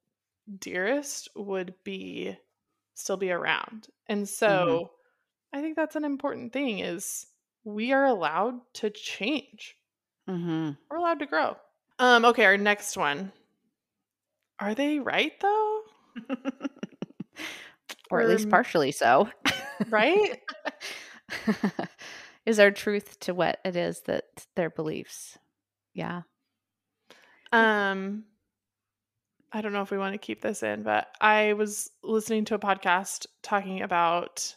[0.59, 2.37] dearest would be
[2.95, 3.89] still be around.
[4.09, 4.81] And Mhm.
[4.81, 4.93] so
[5.53, 7.27] I think that's an important thing is
[7.65, 9.77] we are allowed to change.
[10.27, 10.77] Mhm.
[10.91, 11.57] We're allowed to grow.
[11.99, 13.33] Um okay, our next one.
[14.61, 15.83] Are they right though?
[18.11, 19.29] or at least partially so.
[19.91, 20.39] right?
[22.47, 25.39] is our truth to what it is that their beliefs?
[25.95, 26.23] Yeah.
[27.53, 28.25] Um
[29.53, 32.55] I don't know if we want to keep this in, but I was listening to
[32.55, 34.55] a podcast talking about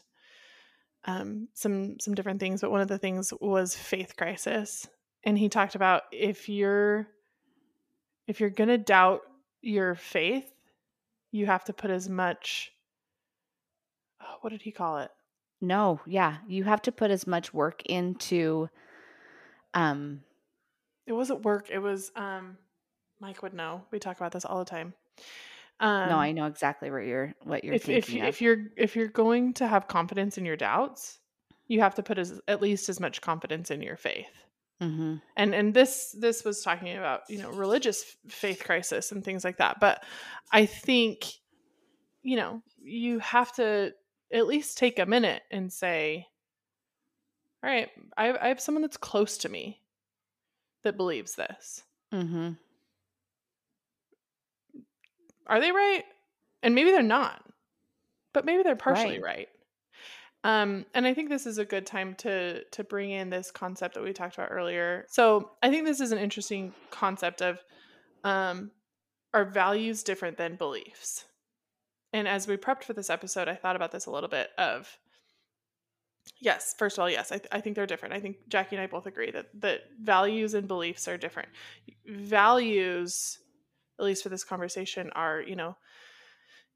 [1.05, 4.87] um, some some different things, but one of the things was faith crisis,
[5.23, 7.07] and he talked about if you're
[8.27, 9.21] if you're gonna doubt
[9.61, 10.45] your faith,
[11.31, 12.71] you have to put as much.
[14.21, 15.09] oh, What did he call it?
[15.59, 16.37] No, yeah.
[16.47, 18.69] You have to put as much work into
[19.73, 20.21] um
[21.07, 21.69] It wasn't work.
[21.71, 22.57] It was um,
[23.23, 23.81] Mike would know.
[23.89, 24.93] We talk about this all the time.
[25.79, 28.15] no, Um, I know exactly what you're what you're if if of.
[28.15, 31.19] if you're if you're going to have confidence in your doubts,
[31.67, 34.27] you have to put as at least as much confidence in your faith.
[34.81, 39.45] hmm And and this this was talking about you know religious faith crisis and things
[39.45, 39.79] like that.
[39.79, 40.03] But
[40.51, 41.25] I think
[42.23, 43.93] you know you have to
[44.33, 46.27] at least take a minute and say,
[47.63, 49.79] all right, I have, I have someone that's close to me
[50.83, 51.83] that believes this.
[52.11, 52.51] hmm
[55.47, 56.03] Are they right?
[56.61, 57.43] And maybe they're not,
[58.33, 59.49] but maybe they're partially right.
[60.45, 63.95] Um, and I think this is a good time to to bring in this concept
[63.95, 65.05] that we talked about earlier.
[65.09, 67.59] So I think this is an interesting concept of
[68.23, 68.71] um,
[69.33, 71.25] are values different than beliefs?
[72.11, 74.49] And as we prepped for this episode, I thought about this a little bit.
[74.57, 74.97] Of
[76.39, 78.13] yes, first of all, yes, I, th- I think they're different.
[78.13, 81.49] I think Jackie and I both agree that that values and beliefs are different.
[82.05, 83.39] Values,
[83.99, 85.77] at least for this conversation, are you know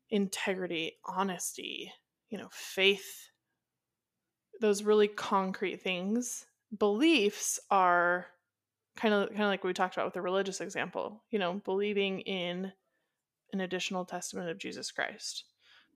[0.10, 1.92] integrity, honesty,
[2.30, 3.30] you know, faith,
[4.62, 6.46] those really concrete things.
[6.78, 8.28] Beliefs are
[8.96, 12.22] kind of kind of like we talked about with the religious example, you know, believing
[12.22, 12.72] in
[13.54, 15.46] an additional testament of Jesus Christ.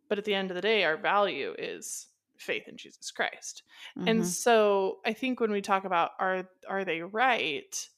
[0.08, 2.08] But at the end of the day, our value is
[2.38, 3.64] faith in Jesus Christ.
[4.06, 4.26] And Mhm.
[4.26, 7.90] so I think when we talk about are are they right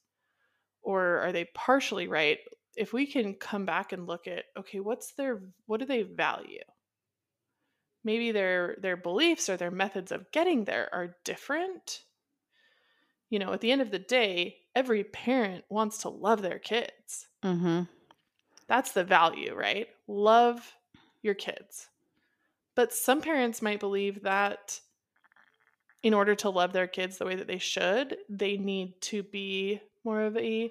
[0.82, 2.40] or are they partially right,
[2.76, 6.64] if we can come back and look at okay, what's their what do they value?
[8.04, 12.04] Maybe their their beliefs or their methods of getting there are different.
[13.30, 17.28] You know, at the end of the day, every parent wants to love their kids.
[17.44, 17.88] Mhm.
[18.68, 19.88] That's the value, right?
[20.08, 20.76] Love
[21.22, 21.90] your kids.
[22.76, 24.82] But some parents might believe that
[26.04, 29.82] in order to love their kids the way that they should, they need to be
[30.04, 30.70] more of a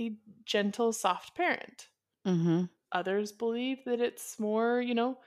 [0.00, 1.88] a gentle, soft parent.
[2.26, 2.70] Mhm.
[2.92, 5.20] Others believe that it's more, you know,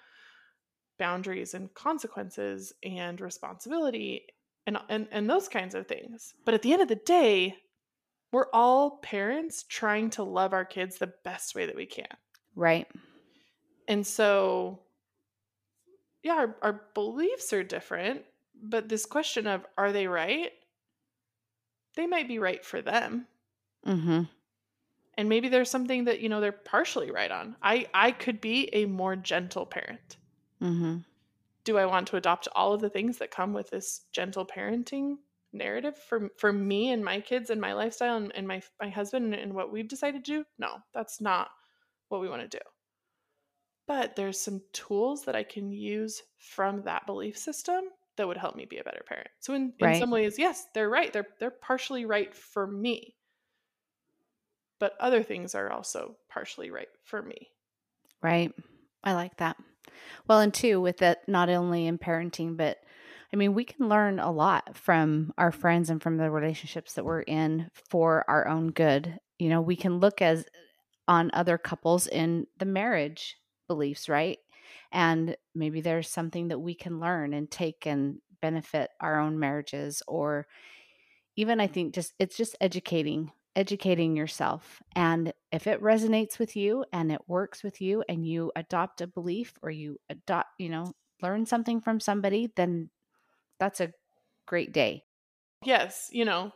[0.97, 4.28] boundaries and consequences and responsibility
[4.65, 6.34] and and and those kinds of things.
[6.45, 7.58] But at the end of the day,
[8.32, 12.08] we're all parents trying to love our kids the best way that we can.
[12.56, 12.88] Right.
[13.88, 14.86] And so,
[16.23, 18.23] yeah, our, our beliefs are different,
[18.54, 20.51] but this question of are they right?
[21.95, 23.28] They might be right for them.
[23.86, 24.28] Mhm.
[25.17, 27.58] And maybe there's something that, you know, they're partially right on.
[27.62, 30.17] I I could be a more gentle parent.
[30.62, 31.06] Mhm.
[31.65, 35.17] Do I want to adopt all of the things that come with this gentle parenting
[35.51, 39.25] narrative for for me and my kids and my lifestyle and, and my my husband
[39.25, 40.45] and, and what we've decided to do?
[40.58, 41.51] No, that's not
[42.08, 42.63] what we want to do.
[43.88, 48.56] But there's some tools that I can use from that belief system that would help
[48.56, 49.30] me be a better parent.
[49.39, 49.95] So in, in Right.
[49.95, 51.12] some ways, yes, they're right.
[51.12, 53.17] They're they're partially right for me.
[54.79, 57.49] But other things are also partially right for me.
[58.21, 58.51] Right.
[59.03, 59.57] I like that.
[60.27, 62.77] Well, and two, with that, not only in parenting, but
[63.31, 67.05] I mean, we can learn a lot from our friends and from the relationships that
[67.05, 69.19] we're in for our own good.
[69.39, 70.45] You know, we can look as
[71.07, 73.35] on other couples in the marriage
[73.67, 74.39] beliefs, right?
[74.91, 80.01] And maybe there's something that we can learn and take and benefit our own marriages
[80.07, 80.47] or
[81.35, 86.83] even I think just it's just educating educating yourself and if it resonates with you
[86.91, 90.91] and it works with you and you adopt a belief or you adopt you know
[91.21, 92.89] learn something from somebody then
[93.59, 93.93] that's a
[94.45, 95.05] great day
[95.65, 96.51] Yes, you know,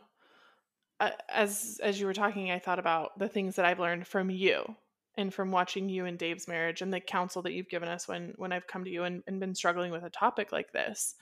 [1.28, 4.76] as as you were talking, I thought about the things that I've learned from you
[5.16, 8.34] and from watching you and Dave's marriage and the counsel that you've given us when
[8.36, 11.16] when I've come to you and, and been struggling with a topic like this.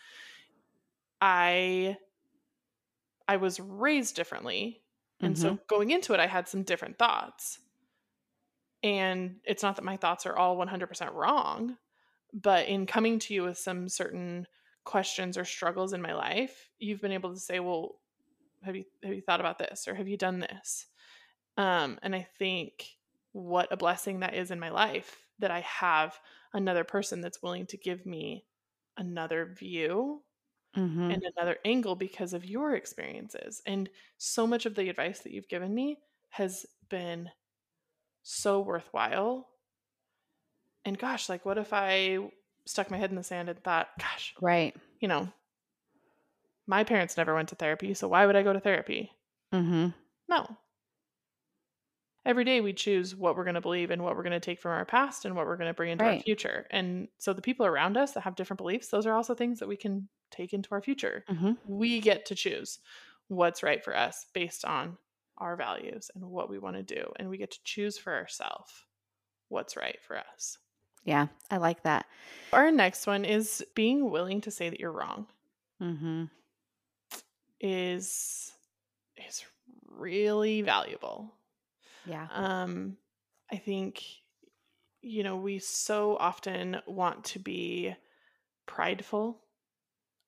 [1.20, 1.96] I
[3.26, 4.82] I was raised differently.
[5.22, 5.38] And Mm-hmm.
[5.38, 7.61] so going into it, I had some different thoughts.
[8.83, 11.76] And it's not that my thoughts are all 100% wrong,
[12.33, 14.46] but in coming to you with some certain
[14.85, 18.00] questions or struggles in my life, you've been able to say, "Well,
[18.62, 20.87] have you have you thought about this or have you done this?"
[21.57, 22.98] Um, and I think
[23.33, 26.20] what a blessing that is in my life that I have
[26.52, 28.46] another person that's willing to give me
[28.96, 30.24] another view
[30.76, 31.11] Mm-hmm.
[31.11, 33.62] and another angle because of your experiences.
[33.66, 35.98] And so much of the advice that you've given me
[36.31, 37.31] has been
[38.22, 39.48] so worthwhile.
[40.85, 42.18] And gosh, like, what if I
[42.66, 44.76] stuck my head in the sand and thought, gosh, Right.
[45.00, 45.28] you know,
[46.66, 49.11] my parents never went to therapy, so why would I go to therapy?
[49.52, 49.88] Mm-hmm.
[50.28, 50.57] No.
[52.28, 54.60] Every day we choose what we're going to believe and what we're going to take
[54.60, 56.66] from our past and what we're going to bring into our future.
[56.70, 59.68] And so the people around us that have different beliefs, those are also things that
[59.68, 61.24] we can take into our future.
[61.30, 61.52] Mm-hmm.
[61.66, 62.80] We get to choose
[63.28, 64.98] what's right for us based on
[65.38, 67.10] our values and what we want to do.
[67.16, 68.84] And we get to choose for ourselves
[69.48, 70.58] what's right for us.
[71.06, 72.04] Yeah, I like that.
[72.52, 75.28] Our next one is being willing to say that you're wrong.
[75.82, 76.24] Mm-hmm.
[77.60, 78.52] is
[79.16, 79.44] is
[79.86, 81.32] really valuable.
[82.08, 82.26] Yeah.
[82.32, 82.96] Um,
[83.52, 84.02] I think,
[85.00, 87.94] you know, we so often want to be
[88.66, 89.40] prideful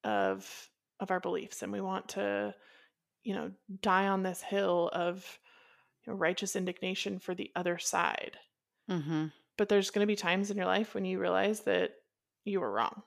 [0.05, 0.69] of
[1.01, 2.55] of our beliefs, and we want to,
[3.23, 5.39] you know, die on this hill of
[6.07, 8.37] you know, righteous indignation for the other side.
[8.91, 9.27] Mm-hmm.
[9.57, 11.93] But there's going to be times in your life when you realize that
[12.45, 13.03] you were wrong,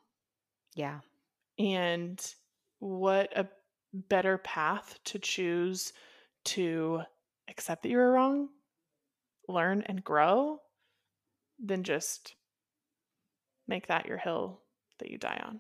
[0.75, 0.99] Yeah.
[1.57, 2.23] and
[2.79, 3.47] what a
[3.91, 5.93] better path to choose
[6.45, 7.01] to
[7.49, 8.49] accept that you were wrong,
[9.47, 10.60] learn and grow
[11.63, 12.36] than just
[13.67, 14.62] make that your hill
[14.99, 15.60] that you die on.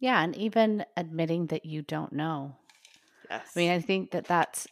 [0.00, 2.56] Yeah, and even admitting that you don't know.
[3.30, 3.52] Yes.
[3.54, 4.66] I mean, I think that that's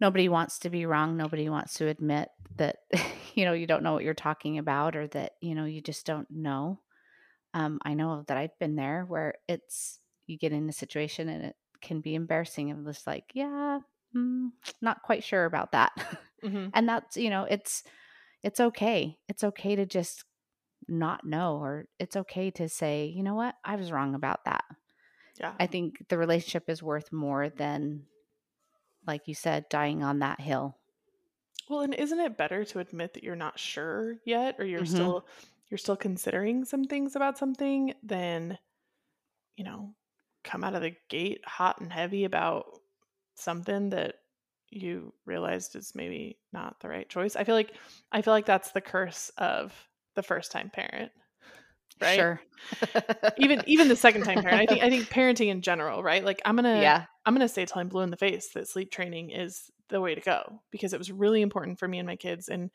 [0.00, 1.16] nobody wants to be wrong.
[1.16, 2.78] Nobody wants to admit that
[3.34, 6.04] you know you don't know what you're talking about or that you know you just
[6.06, 6.80] don't know.
[7.54, 11.44] Um, I know that I've been there where it's you get in a situation and
[11.44, 13.80] it can be embarrassing and just like, yeah,
[14.16, 15.92] mm, not quite sure about that.
[16.42, 16.72] Mhm.
[16.74, 17.84] and that's you know it's
[18.42, 19.18] it's okay.
[19.28, 20.24] It's okay to just
[20.88, 24.64] not know or it's okay to say, you know what, I was wrong about that.
[25.38, 25.58] Yeah.
[25.58, 28.06] I think the relationship is worth more than,
[29.06, 30.80] like you said, dying on that hill.
[31.68, 34.84] well, and isn't it better to admit that you're not sure yet or you're Mhm.
[34.84, 35.26] still
[35.68, 38.58] you're still considering some things about something than
[39.56, 39.94] you know,
[40.44, 42.80] come out of the gate hot and heavy about
[43.36, 44.16] something that
[44.72, 47.36] you realized is maybe not the right choice.
[47.36, 47.72] I feel like
[48.10, 49.72] I feel like that's the curse of
[50.14, 51.12] the first time parent.
[52.00, 52.16] Right?
[52.16, 52.40] Sure.
[53.36, 54.62] Even even the second time parent.
[54.62, 56.24] I think I think parenting in general, right?
[56.24, 57.04] Like I'm gonna yeah.
[57.26, 60.14] I'm gonna say till I'm blue in the face that sleep training is the way
[60.14, 62.70] to go because it was really important for me and my kids and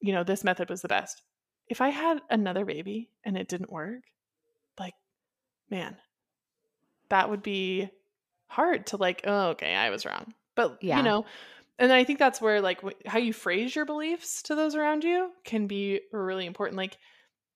[0.00, 1.22] you know this method was the best.
[1.68, 4.02] If I had another baby and it didn't work,
[4.78, 4.94] like
[5.70, 5.96] man,
[7.08, 7.88] that would be
[8.48, 10.34] hard to like, oh okay, I was wrong.
[10.56, 10.96] But Yeah.
[10.96, 11.26] you know,
[11.78, 15.04] and I think that's where like wh- how you phrase your beliefs to those around
[15.04, 16.76] you can be really important.
[16.76, 16.98] Like,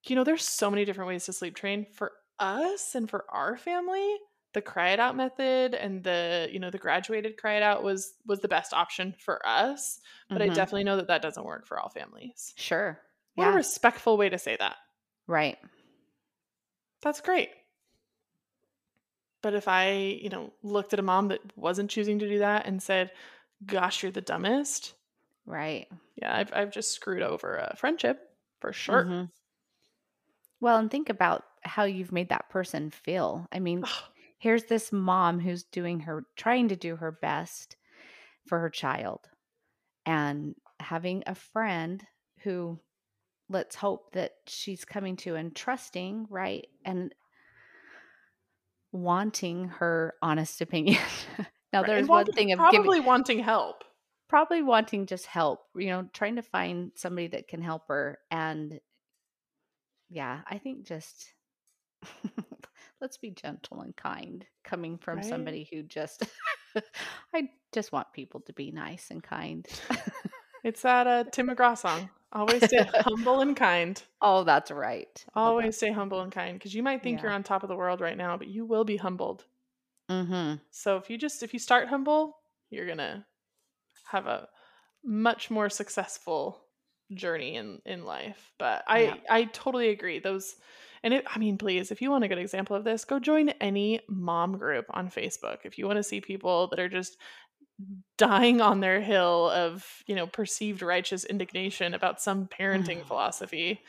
[0.07, 3.57] you know, there's so many different ways to sleep train for us and for our
[3.57, 4.19] family.
[4.55, 8.15] The cry it out method and the you know the graduated cry it out was
[8.27, 10.01] was the best option for us.
[10.33, 10.51] But I Mhm.
[10.51, 12.55] definitely know that that doesn't work for all families.
[12.57, 13.01] Sure.
[13.37, 14.77] What a respectful way to say that.
[15.27, 15.59] Right.
[17.03, 17.51] That's great.
[19.45, 22.67] But if I, you know, looked at a mom that wasn't choosing to do that
[22.67, 23.13] and said,
[23.67, 24.97] "Gosh, you're the dumbest,"
[25.47, 25.89] Right.
[26.17, 29.05] yeah, I've I've just screwed over a friendship for sure.
[29.05, 29.33] Mhm.
[30.61, 33.47] Well, and think about how you've made that person feel.
[33.53, 33.85] I mean,
[34.39, 37.77] here's this mom who's doing her trying to do her best
[38.47, 39.31] for her child
[40.07, 42.07] and having a friend
[42.41, 42.81] who
[43.49, 47.15] let's hope that she's coming to and trusting right and
[48.95, 50.99] wanting her honest opinion
[51.73, 53.83] now Right, there's one thing of probably giving wanting help.
[54.29, 58.81] probably wanting just help you know trying to find somebody that can help her and
[60.09, 61.33] yeah i think just
[63.01, 65.27] let's be gentle and kind coming from Right?
[65.27, 66.23] somebody who just
[67.35, 69.67] i just want people to be nice and kind
[70.63, 72.09] It's that uh, Tim McGraw song.
[72.35, 74.03] Always stay humble and kind.
[74.21, 77.23] oh that's right Always stay humble and kind because you might think Yeah.
[77.23, 79.45] you're on top of the world right now, but you will be humbled.
[80.09, 82.39] mm-hmm So if you just if you start humble,
[82.71, 83.27] you're gonna
[84.07, 84.49] have a
[85.05, 86.65] much more successful
[87.15, 88.53] journey in in life.
[88.59, 89.17] But I Yeah.
[89.31, 90.19] I totally agree.
[90.21, 90.57] Those
[91.03, 93.51] and it, I mean, please, if you want a good example of this, go join
[93.61, 95.59] any mom group on Facebook.
[95.65, 97.19] If you want to see people that are just
[98.17, 103.07] dying on their hill of, you know, perceived righteous indignation about some parenting Mm.
[103.07, 103.83] philosophy.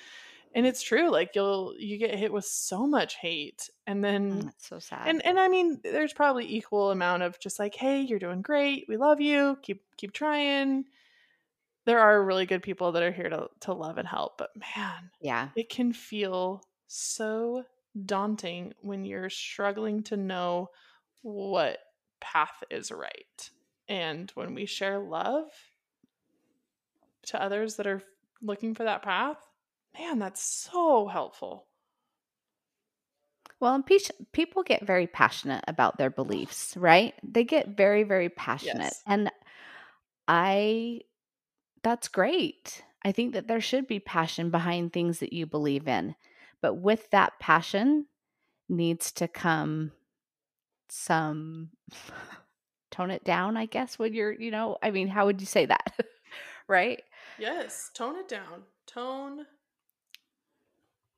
[0.55, 4.51] And it's true, like you'll you get hit with so much hate and then Mm,
[4.57, 5.15] so sad.
[5.15, 8.85] and and I mean, there's probably equal amount of just like, "Hey, you're doing great.
[8.89, 9.57] We love you.
[9.63, 10.85] Keep keep trying."
[11.85, 15.11] There are really good people that are here to to love and help, but man,
[15.19, 15.51] yeah.
[15.55, 17.65] it can feel so
[18.05, 20.69] daunting when you're struggling to know
[21.21, 21.79] what
[22.19, 23.51] path is right.
[23.87, 25.47] And when we share love
[27.27, 28.01] to others that are
[28.41, 29.37] looking for that path,
[29.97, 31.67] man, that's so helpful.
[33.59, 33.97] Well, and pe-
[34.33, 37.13] people get very passionate about their beliefs, right?
[37.23, 38.83] They get very, very passionate.
[38.83, 39.03] Yes.
[39.07, 39.31] And
[40.27, 41.01] I,
[41.81, 42.83] that's great.
[43.03, 46.15] I think that there should be passion behind things that you believe in.
[46.61, 48.07] But with that passion
[48.67, 49.91] needs to come
[50.89, 51.69] some
[52.95, 55.65] tone it down, I guess, when you're, you know, I mean, how would you say
[55.65, 55.99] that?
[56.67, 57.03] right?
[57.37, 58.63] Yes, tone it down.
[58.87, 59.45] Tone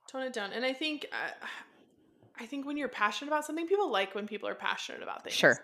[0.07, 0.51] tone it down.
[0.53, 1.45] And I think uh,
[2.39, 5.36] I think when you're passionate about something, people like when people are passionate about things.
[5.36, 5.57] Sure.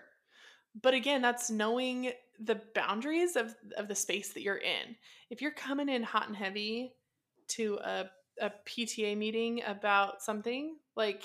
[0.80, 4.96] But again, that's knowing the boundaries of of the space that you're in.
[5.30, 6.92] If you're coming in hot and heavy
[7.48, 8.04] to a
[8.40, 11.24] a PTA meeting about something, like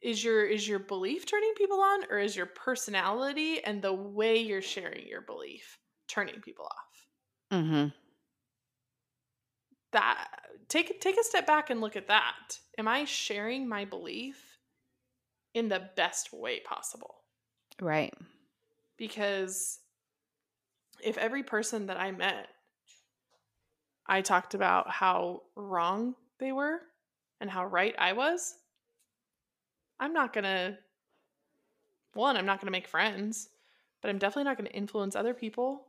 [0.00, 4.38] is your is your belief turning people on or is your personality and the way
[4.38, 5.78] you're sharing your belief
[6.08, 7.06] turning people off?
[7.52, 7.88] Mm-hmm.
[9.92, 10.28] that
[10.68, 12.58] take take a step back and look at that.
[12.78, 14.58] Am I sharing my belief
[15.54, 17.16] in the best way possible?
[17.80, 18.14] Right.
[18.96, 19.80] Because
[21.02, 22.48] if every person that I met
[24.06, 26.80] I talked about how wrong they were
[27.40, 28.54] and how right I was,
[30.00, 30.78] I'm not going to
[32.14, 33.48] one, I'm not going to make friends,
[34.02, 35.86] but I'm definitely not going to influence other people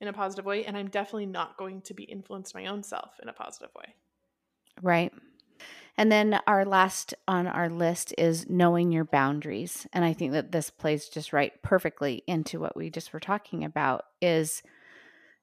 [0.00, 3.18] in a positive way and I'm definitely not going to be influenced my own self
[3.22, 3.94] in a positive way.
[4.80, 5.12] Right.
[5.96, 9.86] And then our last on our list is knowing your boundaries.
[9.92, 13.64] And I think that this plays just right perfectly into what we just were talking
[13.64, 14.62] about is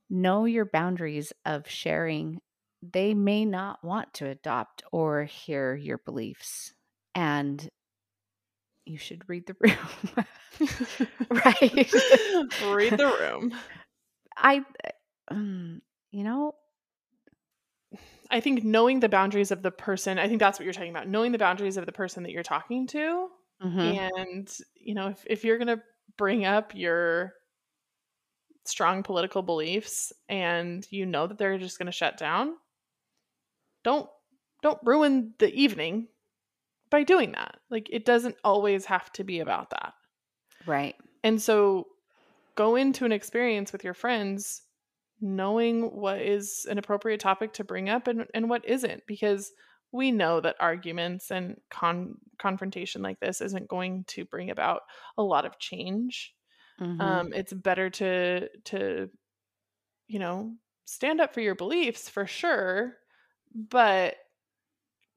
[0.09, 2.39] know your boundaries of sharing.
[2.81, 6.73] They may not want to adopt or hear your beliefs.
[7.13, 7.69] And
[8.87, 10.25] you should read the room.
[11.45, 11.93] right.
[12.59, 13.53] Read the room.
[14.37, 14.65] I
[15.29, 15.81] um,
[16.11, 16.55] you know,
[18.29, 21.07] I think knowing the boundaries of the person, I think that's what you're talking about.
[21.07, 23.29] Knowing the boundaries of the person that you're talking to.
[23.59, 25.81] mhm, And, you know, if, if you're going to
[26.17, 27.33] bring up your
[28.65, 32.55] strong political beliefs and you know that they're just going to shut down,
[33.83, 34.09] don't
[34.61, 36.07] don't ruin the evening
[36.89, 37.59] by doing that.
[37.69, 39.93] Like it doesn't always have to be about that.
[40.65, 40.95] right.
[41.23, 41.87] And so
[42.55, 44.63] go into an experience with your friends
[45.21, 49.51] knowing what is an appropriate topic to bring up and, and what isn't, because
[49.91, 54.83] we know that arguments and con- confrontation like this isn't going to bring about
[55.17, 56.35] a lot of change.
[56.79, 59.09] Mhm, Um, it's better to to
[60.07, 62.97] you know stand up for your beliefs for sure,
[63.53, 64.17] but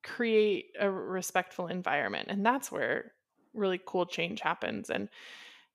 [0.03, 3.15] create a respectful environment, and that's where
[3.55, 4.91] really cool change happens.
[4.91, 5.09] And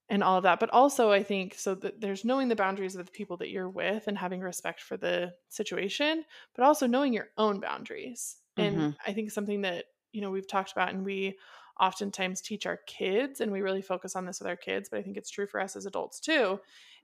[0.09, 3.05] and all of that but also i think so that there's knowing the boundaries of
[3.05, 6.23] the people that you're with and having respect for the situation
[6.53, 8.95] but also knowing your own boundaries and Mhm.
[9.05, 11.37] i think something that you know we've talked about and we
[11.79, 15.01] oftentimes teach our kids and we really focus on this with our kids but i
[15.01, 16.59] think it's true for us as adults too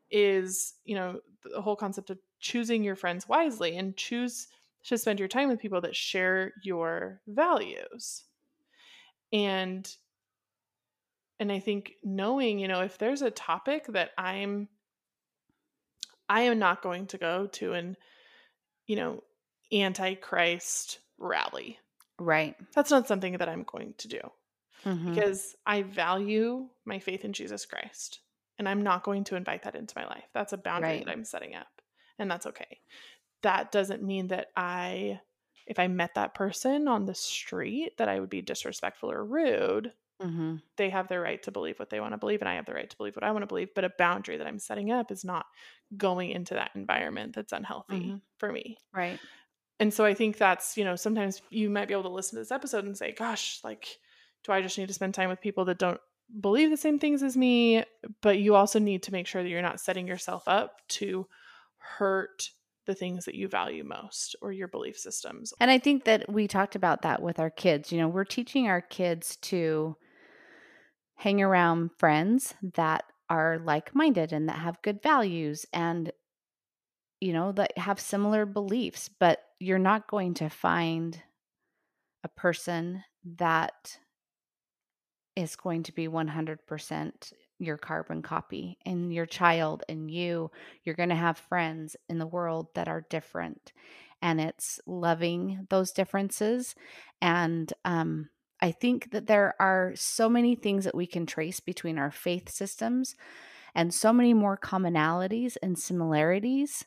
[0.10, 4.48] is you know the whole concept of choosing your friends wisely and choose
[4.84, 8.26] to spend your time with people that share your values.
[9.34, 9.90] And
[11.40, 14.68] and i think knowing you know if there's a topic that i'm
[16.30, 17.98] i am not going to go to an
[18.88, 19.24] you know
[19.74, 21.78] antichrist rally.
[22.20, 22.56] Right.
[22.76, 24.20] that's not something that i'm going to do
[24.86, 28.22] Mhm, because i value my faith in jesus christ
[28.60, 30.26] and i'm not going to invite that into my life.
[30.34, 31.06] That's a boundary Right.
[31.06, 31.82] that i'm setting up
[32.20, 32.80] and that's okay
[33.44, 35.20] that doesn't mean that i
[35.68, 39.94] if i met that person on the street that i would be disrespectful or rude
[40.20, 42.66] mhm, they have the right to believe what they want to believe and I have
[42.66, 44.92] the right to believe what I want to believe but a boundary that I'm setting
[44.92, 45.46] up is not
[45.98, 48.22] going into that environment that's unhealthy Mhm.
[48.38, 48.78] for me.
[48.94, 49.22] right.
[49.80, 52.42] And so I think that's, you know, sometimes you might be able to listen to
[52.42, 54.00] this episode and say, gosh, like
[54.44, 56.00] do I just need to spend time with people that don't
[56.39, 57.84] believe the same things as me,
[58.22, 61.28] but you also need to make sure that you're not setting yourself up to
[61.78, 62.50] hurt
[62.86, 65.54] the things that you value most or your belief systems.
[65.60, 67.92] And I think that we talked about that with our kids.
[67.92, 69.96] You know, we're teaching our kids to
[71.16, 76.12] hang around friends that are like minded and that have good values and,
[77.20, 81.22] you know, that have similar beliefs, but you're not going to find
[82.24, 83.04] a person
[83.38, 83.98] that
[85.36, 90.49] is going to be 100% your carbon copy and your child and you
[90.84, 93.72] you're going to have friends in the world that are different
[94.22, 96.76] and it's loving those differences
[97.22, 98.30] and um,
[98.62, 102.49] i think that there are so many things that we can trace between our faith
[102.49, 103.16] systems
[103.74, 106.86] and so many more commonalities and similarities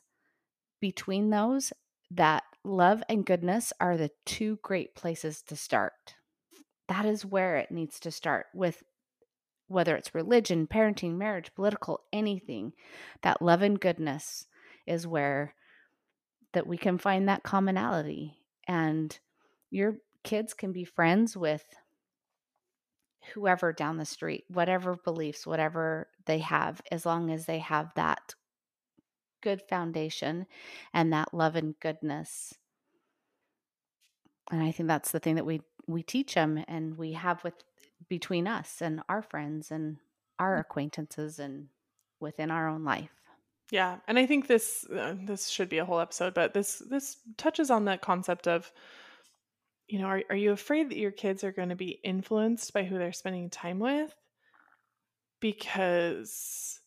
[0.79, 1.73] between those
[2.11, 6.15] that love and goodness are the two great places to start.
[6.87, 8.83] That is where it needs to start with
[9.67, 12.73] whether it's religion, parenting, marriage, political, anything,
[13.21, 14.47] that love and goodness
[14.85, 15.55] is where
[16.53, 18.37] that we can find that commonality.
[18.67, 19.17] And
[19.71, 21.65] your kids can be friends with
[23.33, 28.35] whoever down the street, whatever beliefs, whatever they have, as long as they have that
[29.41, 30.45] good foundation
[30.93, 32.53] and that love and goodness.
[34.51, 37.53] And I think that's the thing that we we teach them and we have with
[38.07, 39.97] between us and our friends and
[40.39, 40.61] our mm.
[40.61, 41.67] acquaintances and
[42.19, 43.09] within our own life.
[43.71, 47.17] Yeah, and I think this uh, this should be a whole episode, but this this
[47.37, 48.71] touches on that concept of
[49.87, 52.83] you know, are are you afraid that your kids are going to be influenced by
[52.83, 54.15] who they're spending time with?
[55.39, 56.79] Because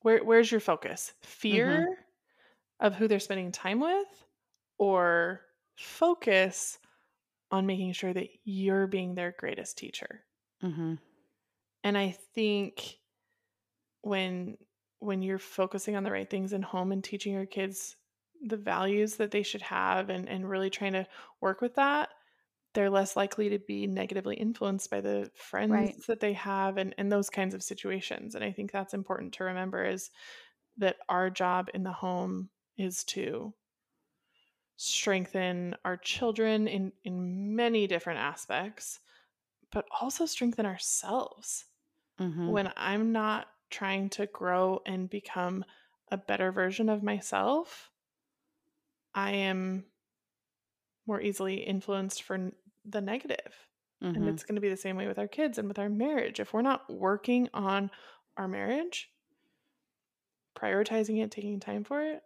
[0.00, 1.12] where where's your focus?
[1.22, 2.86] Fear mm-hmm.
[2.86, 4.24] of who they're spending time with
[4.78, 5.42] or
[5.76, 6.78] focus
[7.50, 10.24] on making sure that you're being their greatest teacher.
[10.62, 10.94] Mm-hmm.
[11.84, 12.98] And I think
[14.02, 14.56] when
[14.98, 17.96] when you're focusing on the right things in home and teaching your kids
[18.42, 21.06] the values that they should have and, and really trying to
[21.40, 22.10] work with that,
[22.74, 25.94] they're less likely to be negatively influenced by the friends right.
[26.08, 28.34] that they have and, and those kinds of situations.
[28.34, 30.10] And I think that's important to remember is
[30.78, 33.54] that our job in the home is to
[34.76, 39.00] strengthen our children in in many different aspects
[39.72, 41.64] but also strengthen ourselves
[42.20, 42.48] mm-hmm.
[42.48, 45.64] when i'm not trying to grow and become
[46.10, 47.90] a better version of myself
[49.14, 49.84] i am
[51.06, 52.52] more easily influenced for
[52.84, 53.54] the negative
[54.02, 54.14] mm-hmm.
[54.14, 56.38] and it's going to be the same way with our kids and with our marriage
[56.38, 57.90] if we're not working on
[58.36, 59.10] our marriage
[60.54, 62.22] prioritizing it taking time for it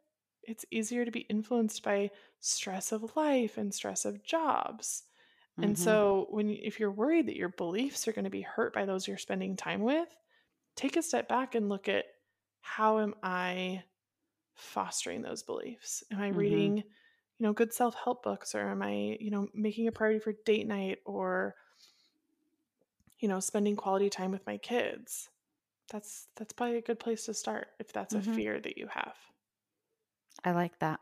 [0.50, 5.04] it's easier to be influenced by stress of life and stress of jobs.
[5.52, 5.64] Mm-hmm.
[5.64, 8.84] And so when if you're worried that your beliefs are going to be hurt by
[8.84, 10.08] those you're spending time with,
[10.76, 12.04] take a step back and look at
[12.60, 13.84] how am I
[14.54, 16.02] fostering those beliefs?
[16.10, 16.38] Am I mm-hmm.
[16.38, 20.34] reading, you know, good self-help books or am I, you know, making a priority for
[20.44, 21.54] date night or
[23.20, 25.28] you know, spending quality time with my kids?
[25.92, 28.30] That's that's probably a good place to start if that's mm-hmm.
[28.30, 29.16] a fear that you have.
[30.44, 31.00] I like that.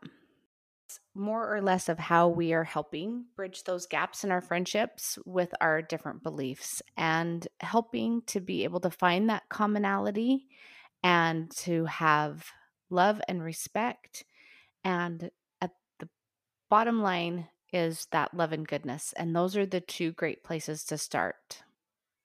[1.13, 5.53] More or less of how we are helping bridge those gaps in our friendships with
[5.61, 10.47] our different beliefs and helping to be able to find that commonality
[11.03, 12.45] and to have
[12.89, 14.25] love and respect.
[14.83, 15.29] And
[15.61, 16.09] at the
[16.69, 19.13] bottom line is that love and goodness.
[19.15, 21.61] And those are the two great places to start.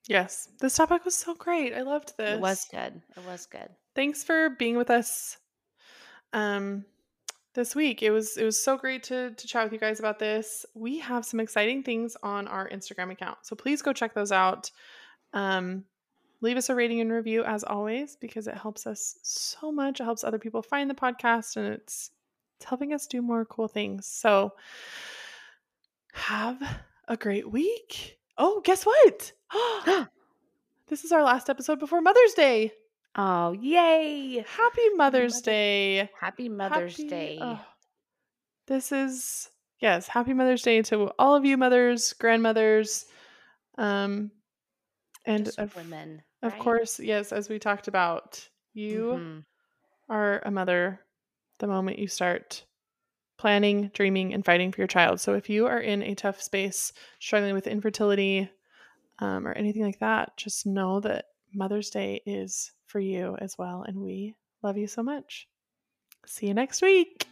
[0.09, 1.75] Yes, this topic was so great.
[1.75, 2.35] I loved this.
[2.35, 3.03] It was good.
[3.17, 3.69] It was good.
[3.95, 5.39] Thanks for being with us.
[6.33, 6.85] Um,
[7.55, 8.03] this week.
[8.03, 10.67] It was it was so great to to chat with you guys about this.
[10.75, 14.71] We have some exciting things on our Instagram account, so please go check those out.
[15.33, 15.85] Um,
[16.41, 20.01] leave us a rating and review as always because it helps us so much.
[20.01, 22.11] It helps other people find the podcast, and it's
[22.57, 24.07] it's helping us do more cool things.
[24.07, 24.53] So
[26.13, 26.61] have
[27.09, 28.19] a great week.
[28.37, 29.33] Oh, guess what?
[30.89, 32.73] this is our last episode before Mother's Day.
[33.17, 34.45] Oh, yay!
[34.47, 36.11] Happy Mother's Day.
[36.21, 37.39] Happy Mother's happy, Day.
[37.41, 37.61] Oh,
[38.67, 39.49] this is
[39.81, 43.05] yes, happy Mother's Day to all of you mothers, grandmothers,
[43.79, 44.31] um
[45.27, 46.23] and of, women.
[46.43, 46.53] Right?
[46.53, 49.39] Of course, yes, as we talked about, you mm-hmm.
[50.09, 51.01] are a mother
[51.61, 52.65] the moment you start
[53.39, 55.21] planning, dreaming, and fighting for your child.
[55.21, 58.51] So if you are in a tough space, struggling with infertility,
[59.21, 63.84] um, or anything like that, just know that Mother's Day is for you as well.
[63.84, 65.49] And we love you so much.
[66.26, 67.26] See you next week.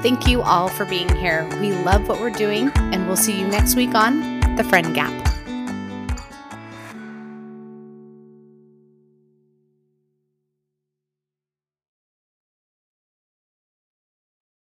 [0.00, 1.44] Thank you all for being here.
[1.60, 5.29] We love what we're doing, and we'll see you next week on The Friend Gap.